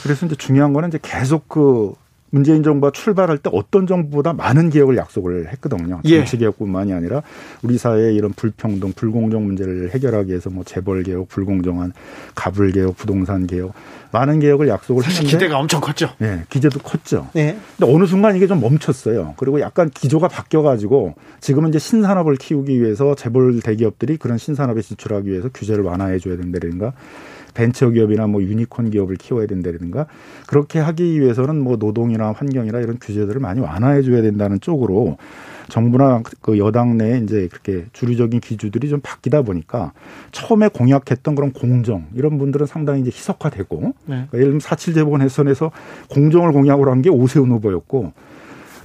[0.03, 1.95] 그래서 이제 중요한 거는 이제 계속 그
[2.35, 6.01] 문재인 정부가 출발할 때 어떤 정부보다 많은 개혁을 약속을 했거든요.
[6.03, 6.17] 예.
[6.17, 7.23] 정치 개혁뿐만이 아니라
[7.63, 11.93] 우리 사회의 이런 불평등, 불공정 문제를 해결하기 위해서 뭐 재벌 개혁, 불공정한
[12.35, 13.71] 가불 개혁, 부동산 개혁
[14.11, 16.09] 많은 개혁을 약속을 했는데 기대가 엄청 컸죠.
[16.17, 17.29] 네, 기대도 컸죠.
[17.31, 17.57] 네.
[17.77, 19.35] 근데 어느 순간 이게 좀 멈췄어요.
[19.37, 25.29] 그리고 약간 기조가 바뀌어 가지고 지금은 이제 신산업을 키우기 위해서 재벌 대기업들이 그런 신산업에 진출하기
[25.29, 26.91] 위해서 규제를 완화해 줘야 된다든가
[27.55, 30.05] 벤처 기업이나 뭐 유니콘 기업을 키워야 된다든가
[30.45, 35.17] 그렇게 하기 위해서는 뭐 노동이나 환경이나 이런 규제들을 많이 완화해 줘야 된다는 쪽으로
[35.69, 39.93] 정부나 그 여당 내에 이제 그렇게 주류적인 기준들이 좀 바뀌다 보니까
[40.31, 43.93] 처음에 공약했던 그런 공정 이런 분들은 상당히 이제 희석화되고 네.
[44.05, 45.71] 그러니까 예를 들면 사칠 재보건 해선에서
[46.11, 48.13] 공정을 공약으로 한 게 오세훈 후보였고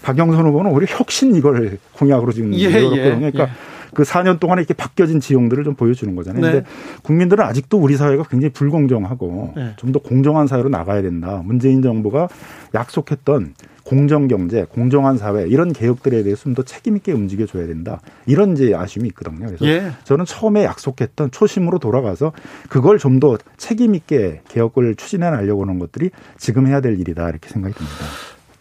[0.03, 3.49] 박영선 후보는 오히려 혁신 이걸 공약으로 지금 예, 예, 그러니까 예.
[3.95, 6.43] 그 4년 동안에 이렇게 바뀌어진 지형들을 좀 보여주는 거잖아요.
[6.45, 6.53] 네.
[6.53, 6.67] 근데
[7.03, 9.73] 국민들은 아직도 우리 사회가 굉장히 불공정하고 네.
[9.77, 11.43] 좀더 공정한 사회로 나가야 된다.
[11.45, 12.29] 문재인 정부가
[12.75, 18.01] 약속했던 공정 경제, 공정한 사회 이런 개혁들에 대해서 좀 더 책임 있게 움직여 줘야 된다.
[18.27, 19.47] 이런 이제 아쉬움이 있거든요.
[19.47, 19.91] 그래서 예.
[20.05, 22.33] 저는 처음에 약속했던 초심으로 돌아가서
[22.69, 27.49] 그걸 좀 더 책임 있게 개혁을 추진해 나려고 하는 것들이 지금 해야 될 일이다 이렇게
[27.51, 27.97] 생각이 듭니다.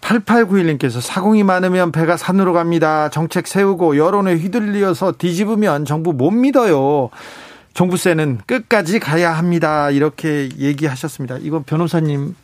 [0.09, 3.09] 8891님께서 사공이 많으면 배가 산으로 갑니다.
[3.09, 7.09] 정책 세우고 여론에 휘둘려서 뒤집으면 정부 못 믿어요.
[7.73, 9.91] 종부세는 끝까지 가야 합니다.
[9.91, 11.37] 이렇게 얘기하셨습니다.
[11.41, 12.35] 이건 변호사님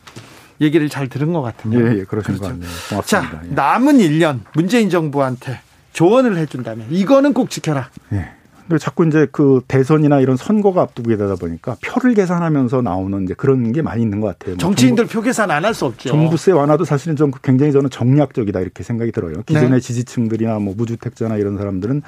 [0.60, 1.78] 얘기를 잘 들은 것 같은데.
[1.78, 2.42] 예, 예 그러신 그렇죠.
[2.42, 2.70] 것 같네요.
[2.88, 3.30] 고맙습니다.
[3.30, 3.54] 자, 예.
[3.54, 5.60] 남은 1년 문재인 정부한테
[5.92, 7.90] 조언을 해준다면 이거는 꼭 지켜라.
[8.12, 8.30] 예.
[8.68, 13.70] 근데 자꾸 이제 그 대선이나 이런 선거가 앞두고 되다 보니까 표를 계산하면서 나오는 이제 그런
[13.72, 14.54] 게 많이 있는 것 같아요.
[14.54, 16.08] 뭐 정치인들 정부, 표 계산 안 할 수 없죠.
[16.10, 19.42] 정부세 완화도 사실은 좀 굉장히 저는 정략적이다 이렇게 생각이 들어요.
[19.46, 19.80] 기존의 네.
[19.80, 22.02] 지지층들이나 뭐 무주택자나 이런 사람들은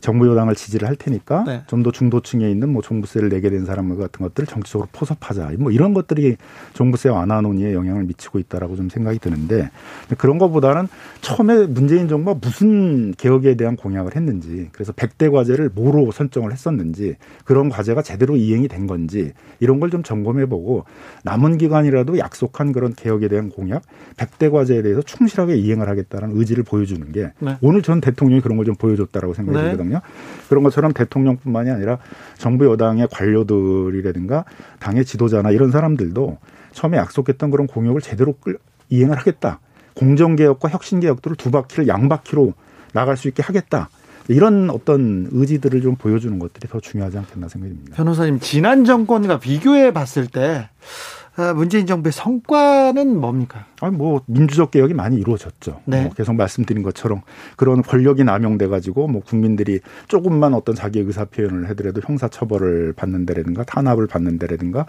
[0.00, 1.62] 정부 여당을 지지를 할 테니까 네.
[1.66, 5.52] 좀더 중도층에 있는 뭐 종부세를 내게 된 사람 같은 것들을 정치적으로 포섭하자.
[5.58, 6.36] 뭐 이런 것들이
[6.72, 9.70] 종부세 완화 논의에 영향을 미치고 있다라고 좀 생각이 드는데
[10.16, 10.88] 그런 것보다는
[11.20, 17.68] 처음에 문재인 정부가 무슨 개혁에 대한 공약을 했는지 그래서 백대 과제를 뭐로 선정을 했었는지 그런
[17.68, 20.84] 과제가 제대로 이행이 된 건지 이런 걸 좀 점검해 보고
[21.24, 23.82] 남은 기간이라도 약속한 그런 개혁에 대한 공약
[24.16, 27.56] 백대 과제에 대해서 충실하게 이행을 하겠다는 의지를 보여주는 게 네.
[27.60, 29.70] 오늘 전 대통령이 그런 걸 좀 보여줬다라고 생각이 네.
[29.70, 29.89] 들거든요.
[29.90, 30.00] 있거든요.
[30.48, 31.98] 그런 것처럼 대통령뿐만이 아니라
[32.38, 34.44] 정부 여당의 관료들이라든가
[34.78, 36.38] 당의 지도자나 이런 사람들도
[36.72, 38.34] 처음에 약속했던 그런 공약을 제대로
[38.88, 39.60] 이행을 하겠다.
[39.94, 42.54] 공정개혁과 혁신개혁들을 두 바퀴를 양바퀴로
[42.92, 43.90] 나갈 수 있게 하겠다.
[44.28, 47.96] 이런 어떤 의지들을 좀 보여주는 것들이 더 중요하지 않겠나 생각됩니다.
[47.96, 51.19] 변호사님, 지난 정권과 비교해 봤을 때 아,
[51.54, 53.66] 문재인 정부의 성과는 뭡니까?
[53.80, 55.80] 아니 뭐 민주적 개혁이 많이 이루어졌죠.
[55.86, 56.02] 네.
[56.02, 57.22] 뭐 계속 말씀드린 것처럼
[57.56, 63.26] 그런 권력이 남용돼 가지고 뭐 국민들이 조금만 어떤 자기 의사 표현을 해더라도 형사 처벌을 받는
[63.26, 64.86] 데라든가 탄압을 받는 데라든가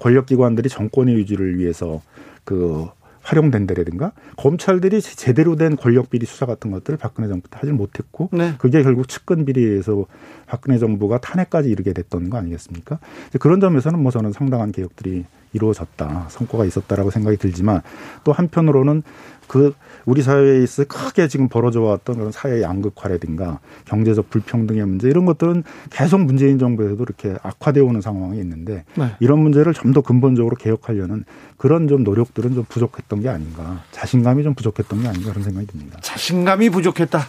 [0.00, 2.00] 권력 기관들이 정권의 유지를 위해서
[2.44, 2.86] 그
[3.24, 8.28] 활용된 데라든가 검찰들이 제대로 된 권력 비리 수사 같은 것들을 박근혜 정부 때 하지 못했고
[8.32, 8.54] 네.
[8.58, 10.04] 그게 결국 측근 비리에서
[10.46, 12.98] 박근혜 정부가 탄핵까지 이르게 됐던 거 아니겠습니까?
[13.40, 17.80] 그런 점에서는 뭐 저는 상당한 개혁들이 이루어졌다 성과가 있었다라고 생각이 들지만
[18.24, 19.02] 또 한편으로는
[19.46, 19.74] 그
[20.04, 25.64] 우리 사회에 있어 크게 지금 벌어져 왔던 그런 사회 양극화라든가 경제적 불평등의 문제 이런 것들은
[25.90, 29.12] 계속 문재인 정부에서도 이렇게 악화되어 오는 상황이 있는데 네.
[29.20, 31.24] 이런 문제를 좀 더 근본적으로 개혁하려는
[31.56, 35.98] 그런 좀 노력들은 좀 부족했던 게 아닌가 자신감이 좀 부족했던 게 아닌가 그런 생각이 듭니다.
[36.02, 37.20] 자신감이 부족했다.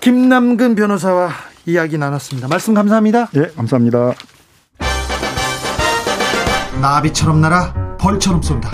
[0.00, 1.30] 김남근 변호사와
[1.66, 2.48] 이야기 나눴습니다.
[2.48, 3.28] 말씀 감사합니다.
[3.34, 4.14] 예, 네, 감사합니다.
[6.80, 8.70] 나비처럼 날아 벌처럼 쏜다.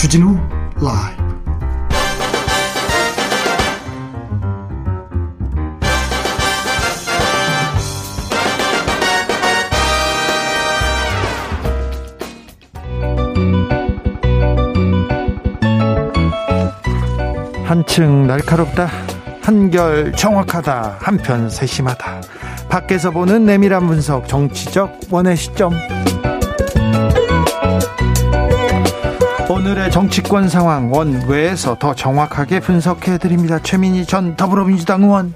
[0.00, 0.34] 주진우
[0.80, 1.20] 라이브.
[17.66, 18.88] 한층 날카롭다.
[19.42, 20.96] 한결 정확하다.
[20.98, 22.22] 한편 세심하다.
[22.70, 25.72] 밖에서 보는 내밀한 분석, 정치적 원의 시점.
[29.50, 33.58] 오늘의 정치권 상황 원외에서 더 정확하게 분석해 드립니다.
[33.60, 35.34] 최민희 전 더불어민주당 의원.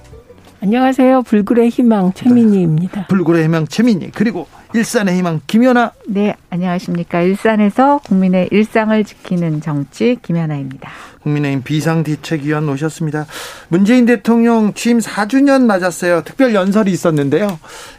[0.63, 1.23] 안녕하세요.
[1.23, 3.01] 불굴의 희망 최민희입니다.
[3.01, 3.07] 네.
[3.09, 5.91] 불굴의 희망 최민희 그리고 일산의 희망 김연아.
[6.07, 7.23] 네, 안녕하십니까.
[7.23, 10.91] 일산에서 국민의 일상을 지키는 정치 김연아입니다.
[11.25, 13.27] 국민의힘 비상대책위원 오셨습니다.
[13.67, 16.23] 문재인 대통령 취임 4주년 맞았어요.
[16.25, 17.59] 특별 연설이 있었는데요.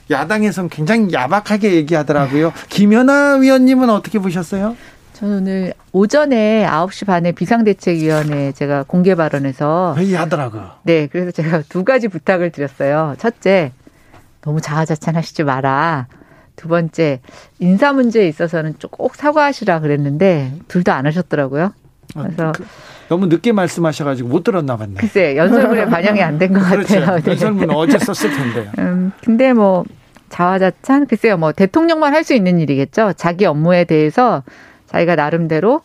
[0.10, 2.54] 야당에서는 굉장히 야박하게 얘기하더라고요.
[2.70, 4.78] 김연아 위원님은 어떻게 보셨어요?
[5.16, 10.72] 저는 오늘 오전에 9시 반에 비상대책위원회 제가 공개 발언에서 회의하더라고요.
[10.84, 13.16] 네, 그래서 제가 두 가지 부탁을 드렸어요.
[13.18, 13.72] 첫째,
[14.42, 16.08] 너무 자화자찬하시지 마라.
[16.58, 17.22] 두 번째,
[17.60, 21.72] 인사 문제에 있어서는 꼭 사과하시라 그랬는데 둘 다 안 하셨더라고요.
[22.16, 22.66] 아, 그래서 그,
[23.10, 24.96] 너무 늦게 말씀하셔가지고 못 들었나 봤네.
[24.98, 27.00] 글쎄, 연설문에 반영이 안 된것 그렇죠.
[27.00, 27.20] 같아요.
[27.22, 27.32] 네.
[27.32, 28.72] 연설문 어제 썼을 텐데요.
[28.80, 29.84] 음, 근데 뭐
[30.30, 33.14] 자화자찬 글쎄요, 뭐 대통령만 할 수 있는 일이겠죠.
[33.18, 34.44] 자기 업무에 대해서
[34.96, 35.82] 자기가 나름대로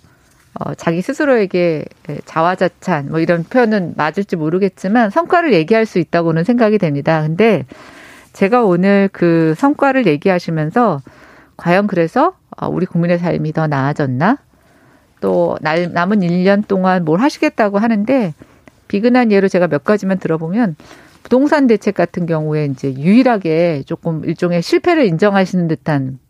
[0.55, 1.85] 어, 자기 스스로에게
[2.27, 7.23] 자화자찬 뭐 이런 표현은 맞을지 모르겠지만 성과를 얘기할 수 있다고는 생각이 됩니다.
[7.23, 7.67] 근데
[8.33, 11.01] 제가 오늘 그 성과를 얘기하시면서
[11.57, 14.39] 과연 그래서 어, 우리 국민의 삶이 더 나아졌나?
[15.21, 18.33] 또 남은 1년 동안 뭘 하시겠다고 하는데
[18.87, 20.77] 비근한 예로 제가 몇 가지만 들어보면
[21.25, 26.19] 부동산 대책 같은 경우에 이제 유일하게 조금 일종의 실패를 인정하시는 듯한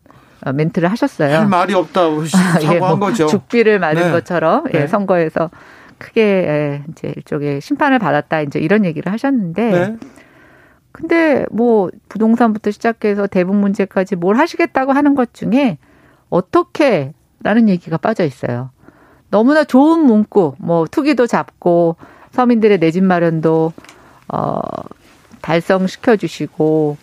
[0.53, 1.37] 멘트를 하셨어요.
[1.37, 3.27] 할 말이 없다고 아, 예, 뭐 거죠.
[3.27, 4.11] 죽비를 맞은 네.
[4.11, 4.87] 것처럼 예, 네.
[4.87, 5.49] 선거에서
[5.97, 9.95] 크게 예, 이제 일종의 심판을 받았다 이제 이런 얘기를 하셨는데 네.
[10.91, 15.77] 근데 뭐 부동산부터 시작해서 대북 문제까지 뭘 하시겠다고 하는 것 중에
[16.29, 17.13] 어떻게
[17.43, 18.69] 라는 얘기가 빠져 있어요.
[19.29, 21.95] 너무나 좋은 문구, 뭐 투기도 잡고
[22.31, 23.73] 서민들의 내 집 마련도
[24.27, 24.59] 어
[25.41, 26.97] 달성시켜 주시고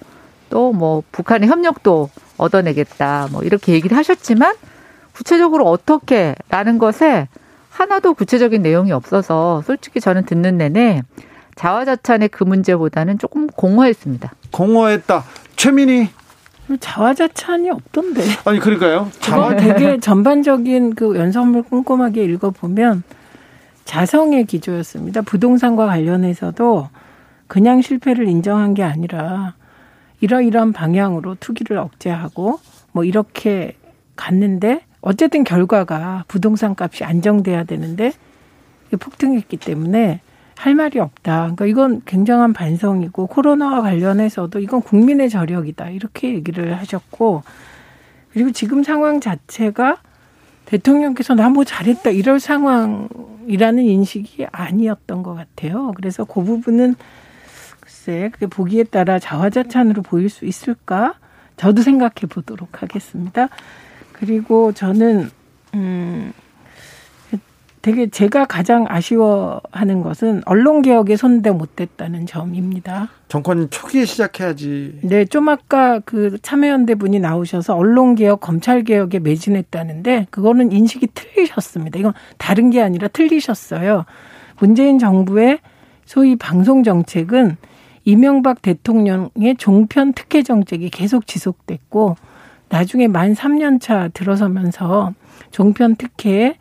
[0.51, 2.09] 또 뭐 북한의 협력도
[2.39, 3.29] 얻어내겠다.
[3.31, 4.55] 뭐 이렇게 얘기를 하셨지만
[5.13, 7.29] 구체적으로 어떻게라는 것에
[7.71, 11.03] 하나도 구체적인 내용이 없어서 솔직히 저는 듣는 내내
[11.55, 14.33] 자화자찬의 그 문제보다는 조금 공허했습니다.
[14.53, 15.25] 공허했다.
[15.57, 16.09] 최민희
[16.81, 18.23] 자화자찬이 없던데.
[18.45, 19.11] 아니 그러니까요.
[19.21, 23.03] 자화 되게 전반적인 그 연설문을 꼼꼼하게 읽어보면
[23.85, 25.23] 자성의 기조였습니다.
[25.23, 26.89] 부동산과 관련해서도
[27.47, 29.55] 그냥 실패를 인정한 게 아니라
[30.21, 32.61] 이러이러한 방향으로 투기를 억제하고
[32.93, 33.77] 뭐 이렇게
[34.17, 38.13] 갔는데 어쨌든 결과가 부동산 값이 안정돼야 되는데
[38.99, 40.21] 폭등했기 때문에
[40.57, 41.41] 할 말이 없다.
[41.43, 45.91] 그러니까 이건 굉장한 반성이고 코로나와 관련해서도 이건 국민의 저력이다.
[45.91, 47.45] 이렇게 얘기를 하셨고
[48.33, 49.99] 그리고 지금 상황 자체가
[50.65, 55.93] 대통령께서 나 뭐 잘했다 이럴 상황이라는 인식이 아니었던 것 같아요.
[55.97, 56.97] 그래서 그 부분은
[58.09, 61.15] 글쎄 그게 보기에 따라 자화자찬으로 보일 수 있을까?
[61.59, 63.49] 저도 생각해 보도록 하겠습니다.
[64.13, 65.31] 그리고 저는
[65.75, 66.33] 음
[67.83, 73.09] 되게 제가 가장 아쉬워하는 것은 언론 개혁에 손대 못했다는 점입니다.
[73.29, 75.01] 정권 초기에 시작해야지.
[75.03, 81.99] 네, 좀 아까 그 참여연대 분이 나오셔서 언론 개혁, 검찰 개혁에 매진했다는데 그거는 인식이 틀리셨습니다.
[81.99, 84.07] 이건 다른 게 아니라 틀리셨어요.
[84.59, 85.61] 문재인 정부의
[86.05, 87.59] 소위 방송 정책은
[88.09, 92.17] 이명박 대통령의 종편 특혜 정책이 계속 지속됐고
[92.71, 95.13] 나중에 만 3년 차 들어서면서
[95.51, 96.57] 종편 특혜에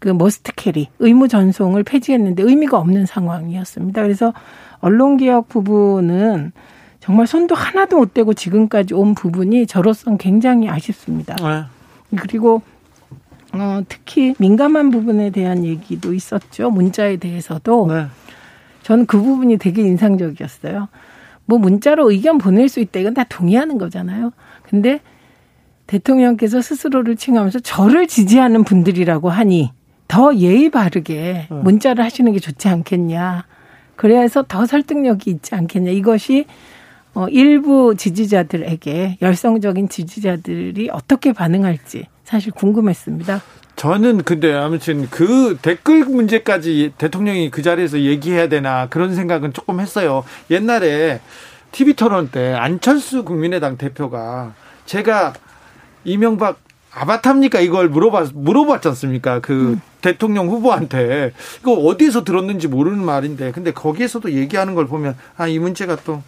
[0.00, 4.02] 그 must carry 의무 전송을 폐지했는데 의미가 없는 상황이었습니다.
[4.02, 4.32] 그래서
[4.80, 6.50] 언론 개혁 부분은
[6.98, 11.36] 정말 손도 하나도 못 대고 지금까지 온 부분이 저로선 굉장히 아쉽습니다.
[11.36, 12.18] 네.
[12.18, 12.62] 그리고
[13.52, 16.70] 어, 특히 민감한 부분에 대한 얘기도 있었죠.
[16.70, 18.06] 문자에 대해서도 네.
[18.88, 20.88] 저는 그 부분이 되게 인상적이었어요.
[21.44, 24.32] 뭐 문자로 의견 보낼 수 있다 이건 다 동의하는 거잖아요.
[24.62, 25.00] 근데
[25.86, 29.72] 대통령께서 스스로를 칭하면서 저를 지지하는 분들이라고 하니
[30.08, 31.60] 더 예의 바르게 어.
[31.62, 33.44] 문자를 하시는 게 좋지 않겠냐.
[33.94, 35.90] 그래서 더 설득력이 있지 않겠냐.
[35.90, 36.46] 이것이
[37.12, 43.42] 어, 일부 지지자들에게 열성적인 지지자들이 어떻게 반응할지 사실 궁금했습니다.
[43.78, 50.24] 저는 근데 아무튼 그 댓글 문제까지 대통령이 그 자리에서 얘기해야 되나 그런 생각은 조금 했어요.
[50.50, 51.20] 옛날에
[51.70, 54.52] TV 토론 때 안철수 국민의당 대표가
[54.84, 55.32] 제가
[56.02, 56.58] 이명박
[56.90, 57.60] 아바타입니까?
[57.60, 59.38] 이걸 물어봤, 물어봤지 않습니까?
[59.38, 59.80] 그 음.
[60.00, 61.32] 대통령 후보한테.
[61.60, 63.52] 이거 어디에서 들었는지 모르는 말인데.
[63.52, 66.22] 근데 거기에서도 얘기하는 걸 보면, 아, 이 문제가 또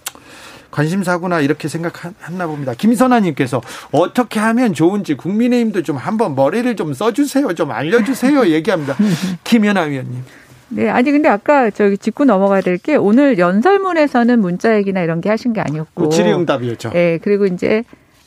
[0.70, 2.74] 관심사구나 이렇게 생각했나 봅니다.
[2.74, 3.60] 김선아님께서
[3.92, 7.54] 어떻게 하면 좋은지 국민의힘도 좀 한번 머리를 좀 써주세요.
[7.54, 8.46] 좀 알려주세요.
[8.50, 8.96] 얘기합니다.
[9.44, 10.24] 김연아 위원님.
[10.72, 15.28] 네, 아니 근데 아까 저기 짚고 넘어가야 될 게 오늘 연설문에서는 문자 얘기나 이런 게
[15.28, 16.90] 하신 게 아니었고 질의응답이었죠.
[16.90, 17.82] 네, 그리고 이제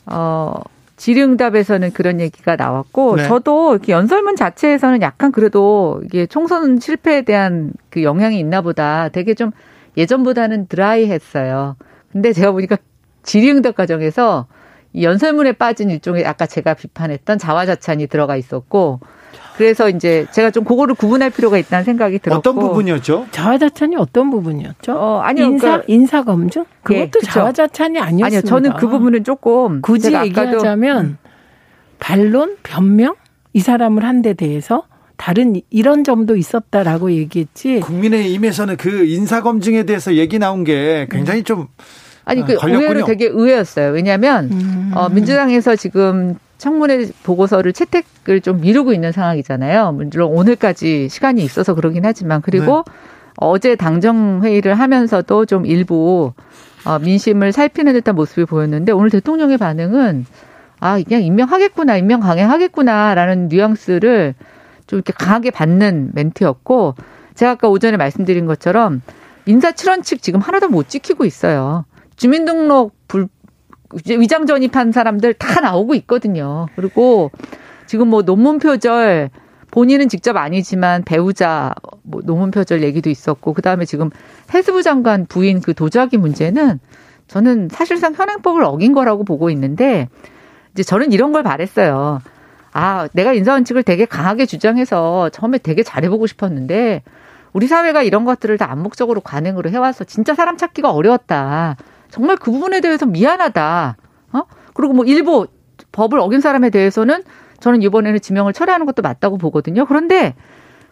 [0.05, 0.53] 어
[0.97, 3.27] 질의응답에서는 그런 얘기가 나왔고 네.
[3.27, 9.33] 저도 이렇게 연설문 자체에서는 약간 그래도 이게 총선 실패에 대한 그 영향이 있나 보다 되게
[9.33, 9.51] 좀
[9.97, 11.75] 예전보다는 드라이했어요.
[12.13, 12.77] 근데 제가 보니까
[13.23, 14.47] 질의응답 과정에서
[14.93, 18.99] 이 연설문에 빠진 일종의 아까 제가 비판했던 자화자찬이 들어가 있었고
[19.57, 23.27] 그래서 이제 제가 좀 그거를 구분할 필요가 있다는 생각이 들었고 어떤 부분이었죠?
[23.31, 24.93] 자화자찬이 어떤 부분이었죠?
[24.93, 25.45] 어, 아니요.
[25.45, 26.65] 인사 그러니까, 인사 검증?
[26.83, 28.25] 그것도 예, 자화자찬이 아니었습니다.
[28.25, 28.41] 아니요.
[28.41, 31.17] 저는 그 부분은 조금 굳이 얘기하자면
[31.99, 33.15] 반론, 변명
[33.53, 34.83] 이 사람을 한 데 대해서
[35.17, 37.79] 다른 이런 점도 있었다라고 얘기했지.
[37.79, 41.67] 국민의힘에서는 그 인사 검증에 대해서 얘기 나온 게 굉장히 좀
[42.25, 42.85] 아니 그 걸렸군요.
[42.85, 43.91] 의외로 되게 의외였어요.
[43.91, 44.91] 왜냐하면 음.
[44.95, 49.91] 어, 민주당에서 지금 청문회 보고서를 채택을 좀 미루고 있는 상황이잖아요.
[49.91, 52.93] 물론 오늘까지 시간이 있어서 그러긴 하지만 그리고 네.
[53.37, 56.33] 어제 당정 회의를 하면서도 좀 일부
[56.85, 60.25] 어, 민심을 살피는 듯한 모습이 보였는데 오늘 대통령의 반응은
[60.79, 64.35] 아 그냥 임명하겠구나, 임명 강행하겠구나라는 뉘앙스를
[64.87, 66.95] 좀 이렇게 강하게 받는 멘트였고
[67.35, 69.01] 제가 아까 오전에 말씀드린 것처럼
[69.45, 71.85] 인사 7원칙 지금 하나도 못 지키고 있어요.
[72.23, 73.27] 주민등록 불
[74.17, 76.67] 위장 전입한 사람들 다 나오고 있거든요.
[76.77, 77.31] 그리고
[77.85, 79.29] 지금 뭐 논문 표절
[79.71, 84.09] 본인은 직접 아니지만 배우자 뭐 논문 표절 얘기도 있었고 그다음에 지금
[84.53, 86.79] 해수부 장관 부인 그 도자기 문제는
[87.27, 90.07] 저는 사실상 현행법을 어긴 거라고 보고 있는데
[90.71, 92.21] 이제 저는 이런 걸 바랬어요.
[92.71, 97.03] 아, 내가 인사원칙을 되게 강하게 주장해서 처음에 되게 잘해보고 싶었는데
[97.51, 101.75] 우리 사회가 이런 것들을 다 암묵적으로 관행으로 해와서 진짜 사람 찾기가 어려웠다.
[102.13, 103.97] 정말 그 부분에 대해서 미안하다.
[104.33, 104.41] 어?
[104.75, 105.47] 그리고 뭐 일부
[105.91, 107.23] 법을 어긴 사람에 대해서는
[107.59, 109.87] 저는 이번에는 지명을 철회하는 것도 맞다고 보거든요.
[109.87, 110.35] 그런데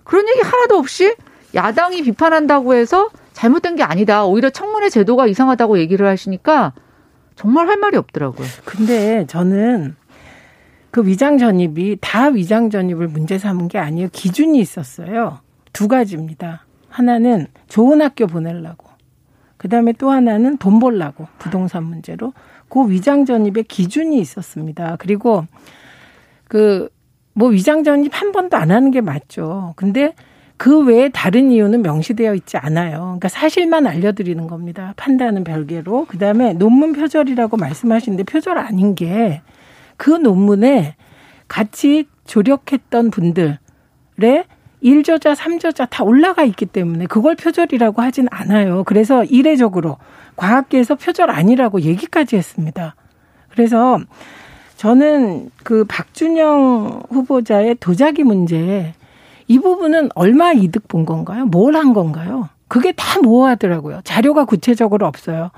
[0.04, 1.16] 그런 얘기 하나도 없이
[1.54, 4.26] 야당이 비판한다고 해서 잘못된 게 아니다.
[4.26, 6.74] 오히려 청문회 제도가 이상하다고 얘기를 하시니까
[7.36, 8.48] 정말 할 말이 없더라고요.
[8.66, 9.96] 근데 저는
[10.90, 14.10] 그 위장 전입이 다 위장 전입을 문제 삼은 게 아니에요.
[14.12, 15.38] 기준이 있었어요.
[15.72, 16.66] 두 가지입니다.
[16.90, 18.91] 하나는 좋은 학교 보내려고.
[19.62, 21.28] 그 다음에 또 하나는 돈 벌라고.
[21.38, 22.34] 부동산 문제로.
[22.68, 24.96] 그 위장 전입의 기준이 있었습니다.
[24.98, 25.46] 그리고
[26.48, 26.90] 그,
[27.34, 29.74] 뭐 위장 전입 한 번도 안 하는 게 맞죠.
[29.76, 30.16] 근데
[30.58, 33.00] 그 외에 다른 이유는 명시되어 있지 않아요.
[33.00, 34.94] 그러니까 사실만 알려드리는 겁니다.
[34.98, 36.06] 판단은 별개로.
[36.08, 39.42] 그 다음에 논문 표절이라고 말씀하시는데 표절 아닌 게
[40.02, 40.96] 그 논문에
[41.48, 43.60] 같이 조력했던 분들의
[44.84, 48.84] 1저자, 3저자 다 올라가 있기 때문에 그걸 표절이라고 하진 않아요.
[48.84, 49.98] 그래서 이례적으로
[50.36, 52.96] 과학계에서 표절 아니라고 얘기까지 했습니다.
[53.50, 54.00] 그래서
[54.78, 58.94] 저는 그 박준영 후보자의 도자기 문제
[59.48, 61.46] 이 부분은 얼마 이득 본 건가요?
[61.46, 62.50] 뭘 한 건가요?
[62.68, 64.02] 그게 다 모호하더라고요.
[64.04, 65.52] 자료가 구체적으로 없어요.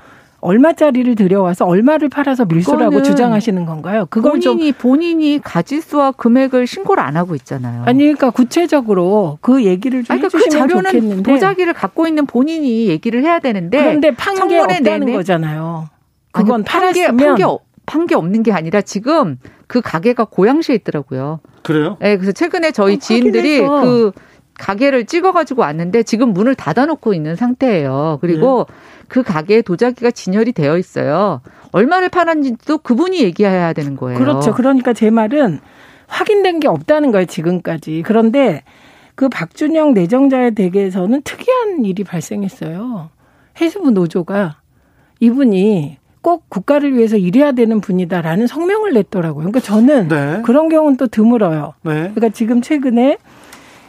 [0.43, 4.05] 얼마짜리를 들여와서 얼마를 팔아서 밀수라고 주장하시는 건가요?
[4.09, 7.83] 그건 본인이 좀 본인이 가지수와 금액을 신고를 안 하고 있잖아요.
[7.85, 11.31] 아니 그러니까 구체적으로 그 얘기를 좀 그러니까 그 자료는 좋겠는데.
[11.31, 15.13] 도자기를 갖고 있는 본인이 얘기를 해야 되는데 그런데 판게 없다는 내내.
[15.13, 15.87] 거잖아요.
[16.31, 17.43] 그건 팔았으면 판게
[17.85, 19.37] 판게 없는 게 아니라 지금
[19.67, 21.39] 그 가게가 고양시에 있더라고요.
[21.63, 21.97] 그래요?
[22.01, 24.11] 네, 그래서 최근에 저희 어, 지인들이 그
[24.57, 28.19] 가게를 찍어가지고 왔는데 지금 문을 닫아놓고 있는 상태예요.
[28.21, 28.75] 그리고 네.
[29.07, 31.41] 그 가게에 도자기가 진열이 되어 있어요.
[31.71, 34.17] 얼마를 팔았는지도 그분이 얘기해야 되는 거예요.
[34.17, 34.53] 그렇죠.
[34.53, 35.59] 그러니까 제 말은
[36.07, 38.03] 확인된 게 없다는 거예요, 지금까지.
[38.05, 38.63] 그런데
[39.15, 43.09] 그 박준영 내정자의 댁에서는 특이한 일이 발생했어요.
[43.59, 44.57] 해수부 노조가
[45.19, 49.43] 이분이 꼭 국가를 위해서 일해야 되는 분이다라는 성명을 냈더라고요.
[49.43, 50.41] 그러니까 저는 네.
[50.43, 51.73] 그런 경우는 또 드물어요.
[51.81, 51.91] 네.
[51.93, 53.17] 그러니까 지금 최근에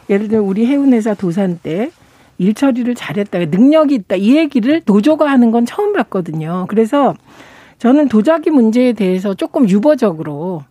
[0.09, 1.91] 예를 들어 우리 해운회사 도산 때
[2.37, 6.65] 일 처리를 잘했다, 능력이 있다 이 얘기를 노조가 하는 건 처음 봤거든요.
[6.69, 7.13] 그래서
[7.79, 10.63] 저는 도자기 문제에 대해서 조금 유보적으로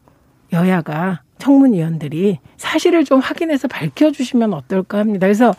[0.52, 5.26] 여야가 청문위원들이 사실을 좀 확인해서 밝혀주시면 어떨까 합니다.
[5.26, 5.54] 그래서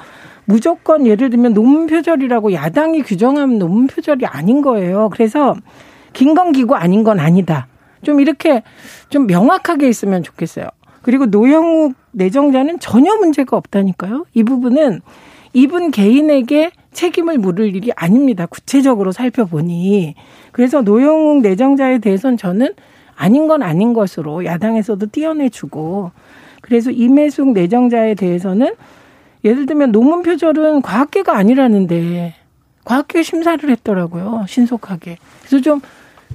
[0.45, 5.09] 무조건 예를 들면 논문 표절이라고 야당이 규정하면 논문 표절이 아닌 거예요.
[5.11, 5.55] 그래서
[6.13, 7.67] 긴 건기구 아닌 건 아니다.
[8.03, 8.63] 좀 이렇게
[9.09, 10.67] 좀 명확하게 있으면 좋겠어요.
[11.05, 14.25] 그리고 노영욱 내정자는 전혀 문제가 없다니까요.
[14.33, 15.01] 이 부분은
[15.53, 18.47] 이분 개인에게 책임을 물을 일이 아닙니다.
[18.47, 20.15] 구체적으로 살펴보니.
[20.51, 22.73] 그래서 노영욱 내정자에 대해서는 저는
[23.15, 26.09] 아닌 건 아닌 것으로 야당에서도 띄어내주고
[26.61, 28.73] 그래서 임혜숙 내정자에 대해서는
[29.43, 32.33] 예를 들면 논문 표절은 과학계가 아니라는데
[32.83, 34.45] 과학계 심사를 했더라고요.
[34.47, 35.19] 신속하게.
[35.41, 35.81] 그래서 좀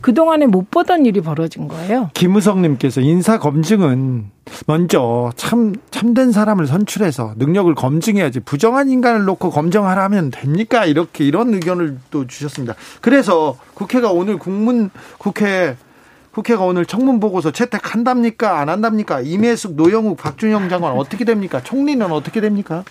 [0.01, 2.11] 그동안에 못 보던 일이 벌어진 거예요.
[2.15, 4.31] 김우성님께서 인사 검증은
[4.67, 10.87] 먼저 참 참된 사람을 선출해서 능력을 검증해야지 부정한 인간을 놓고 검증하라면 됩니까?
[10.87, 12.75] 이렇게 이런 의견을 또 주셨습니다.
[13.01, 15.77] 그래서 국회가 오늘 국문 국회
[16.33, 18.61] 국회가 오늘 청문 보고서 채택한답니까?
[18.61, 19.21] 안 한답니까?
[19.21, 21.61] 임혜숙, 노영욱, 박준영 장관 어떻게 됩니까?
[21.63, 22.85] 총리는 어떻게 됩니까?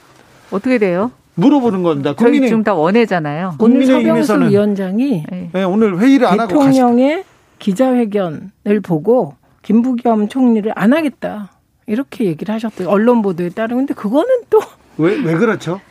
[0.52, 1.12] 어떻게 돼요?
[1.40, 2.14] 물어보는 겁니다.
[2.14, 3.56] 국민의 지금 다 원해잖아요.
[3.60, 5.50] 오늘 서병수 위원장이 네.
[5.52, 7.24] 네, 오늘 회의를 안 하고 대통령의
[7.60, 11.52] 기자회견을 보고 김부겸 총리를 안 하겠다
[11.88, 12.90] 이렇게 얘기를 하셨대요.
[12.90, 15.82] 언론 보도에 따르면 근데 그거는 또왜왜 그렇죠?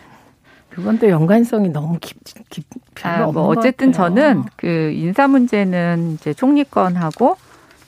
[0.71, 2.17] 그건 또 연관성이 너무 깊,
[2.51, 7.37] 깊 별로 아, 뭐 어쨌든 저는 그 인사 문제는 이제 총리권하고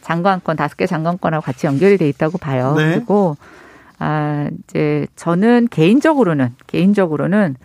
[0.00, 2.74] 장관권 다섯 개 장관권하고 같이 연결이 돼 있다고 봐요.
[2.76, 2.94] 네.
[2.94, 3.36] 그리고
[4.00, 7.56] 아, 이제 저는 개인적으로는 개인적으로는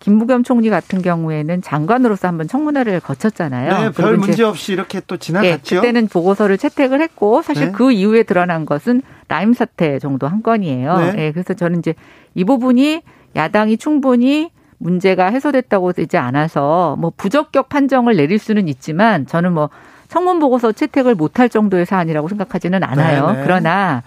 [0.00, 3.78] 김부겸 총리 같은 경우에는 장관으로서 한번 청문회를 거쳤잖아요.
[3.78, 5.76] 네, 별 문제 없이 이렇게 또 지나갔죠.
[5.76, 7.72] 네, 그때는 보고서를 채택을 했고 사실 네.
[7.72, 10.98] 그 이후에 드러난 것은 라임 사태 정도 한 건이에요.
[10.98, 11.12] 네.
[11.12, 11.32] 네.
[11.32, 11.94] 그래서 저는 이제
[12.34, 13.02] 이 부분이
[13.34, 19.70] 야당이 충분히 문제가 해소됐다고 되지 않아서 뭐 부적격 판정을 내릴 수는 있지만 저는 뭐
[20.08, 23.28] 청문 보고서 채택을 못할 정도의 사안이라고 생각하지는 않아요.
[23.28, 23.40] 네, 네.
[23.44, 24.02] 그러나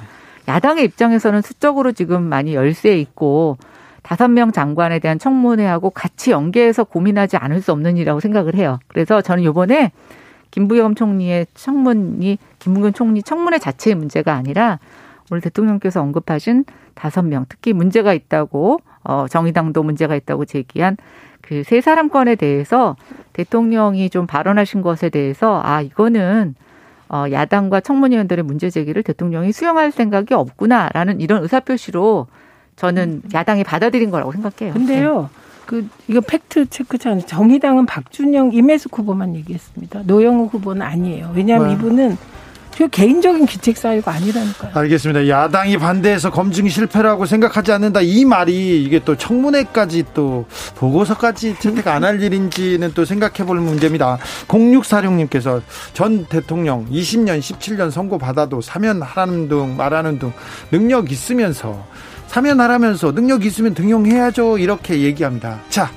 [0.48, 3.58] 야당의 입장에서는 수적으로 지금 많이 열세에 있고
[4.02, 8.80] 다섯 명 장관에 대한 청문회하고 같이 연계해서 고민하지 않을 수 없는 일이라고 생각을 해요.
[8.88, 9.92] 그래서 저는 요번에
[10.52, 14.80] 김부겸 총리의 청문이 김부겸 총리 청문회 자체의 문제가 아니라
[15.30, 20.96] 오늘 대통령께서 언급하신 다섯 명 특히 문제가 있다고 어 정의당도 문제가 있다고 제기한
[21.42, 22.96] 그 세 사람 건에 대해서
[23.34, 26.56] 대통령이 좀 발언하신 것에 대해서 아 이거는
[27.10, 32.28] 어, 야당과 청문위원들의 문제 제기를 대통령이 수용할 생각이 없구나라는 이런 의사표시로
[32.76, 34.74] 저는 야당이 받아들인 거라고 생각해요.
[34.74, 35.22] 근데요.
[35.22, 35.28] 네.
[35.66, 37.26] 그 이거 팩트 체크잖아요.
[37.26, 40.04] 정의당은 박준영, 임혜숙 후보만 얘기했습니다.
[40.06, 41.32] 노영우 후보는 아니에요.
[41.36, 41.74] 왜냐하면 네.
[41.74, 42.18] 이분은
[42.78, 44.72] 그 개인적인 기책 사유가 아니라니까요.
[44.76, 45.28] 알겠습니다.
[45.28, 48.02] 야당이 반대해서 검증 실패라고 생각하지 않는다.
[48.02, 54.20] 이 말이 이게 또 청문회까지 또 보고서까지 채택 안 할 일인지는 또 생각해 볼 문제입니다.
[54.48, 55.62] 0646님께서
[55.94, 60.32] 전 대통령 20년, 17년 선고 받아도 사면하라는 등 말하는 등
[60.72, 61.84] 능력 있으면서
[62.28, 64.60] 사면하라면서 능력 있으면 등용해야죠.
[64.60, 65.60] 이렇게 얘기합니다.
[65.70, 65.90] 자,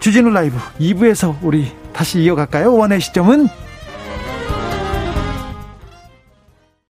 [0.00, 2.74] 주진우 라이브 2부에서 우리 다시 이어갈까요?
[2.74, 3.48] 원의 시점은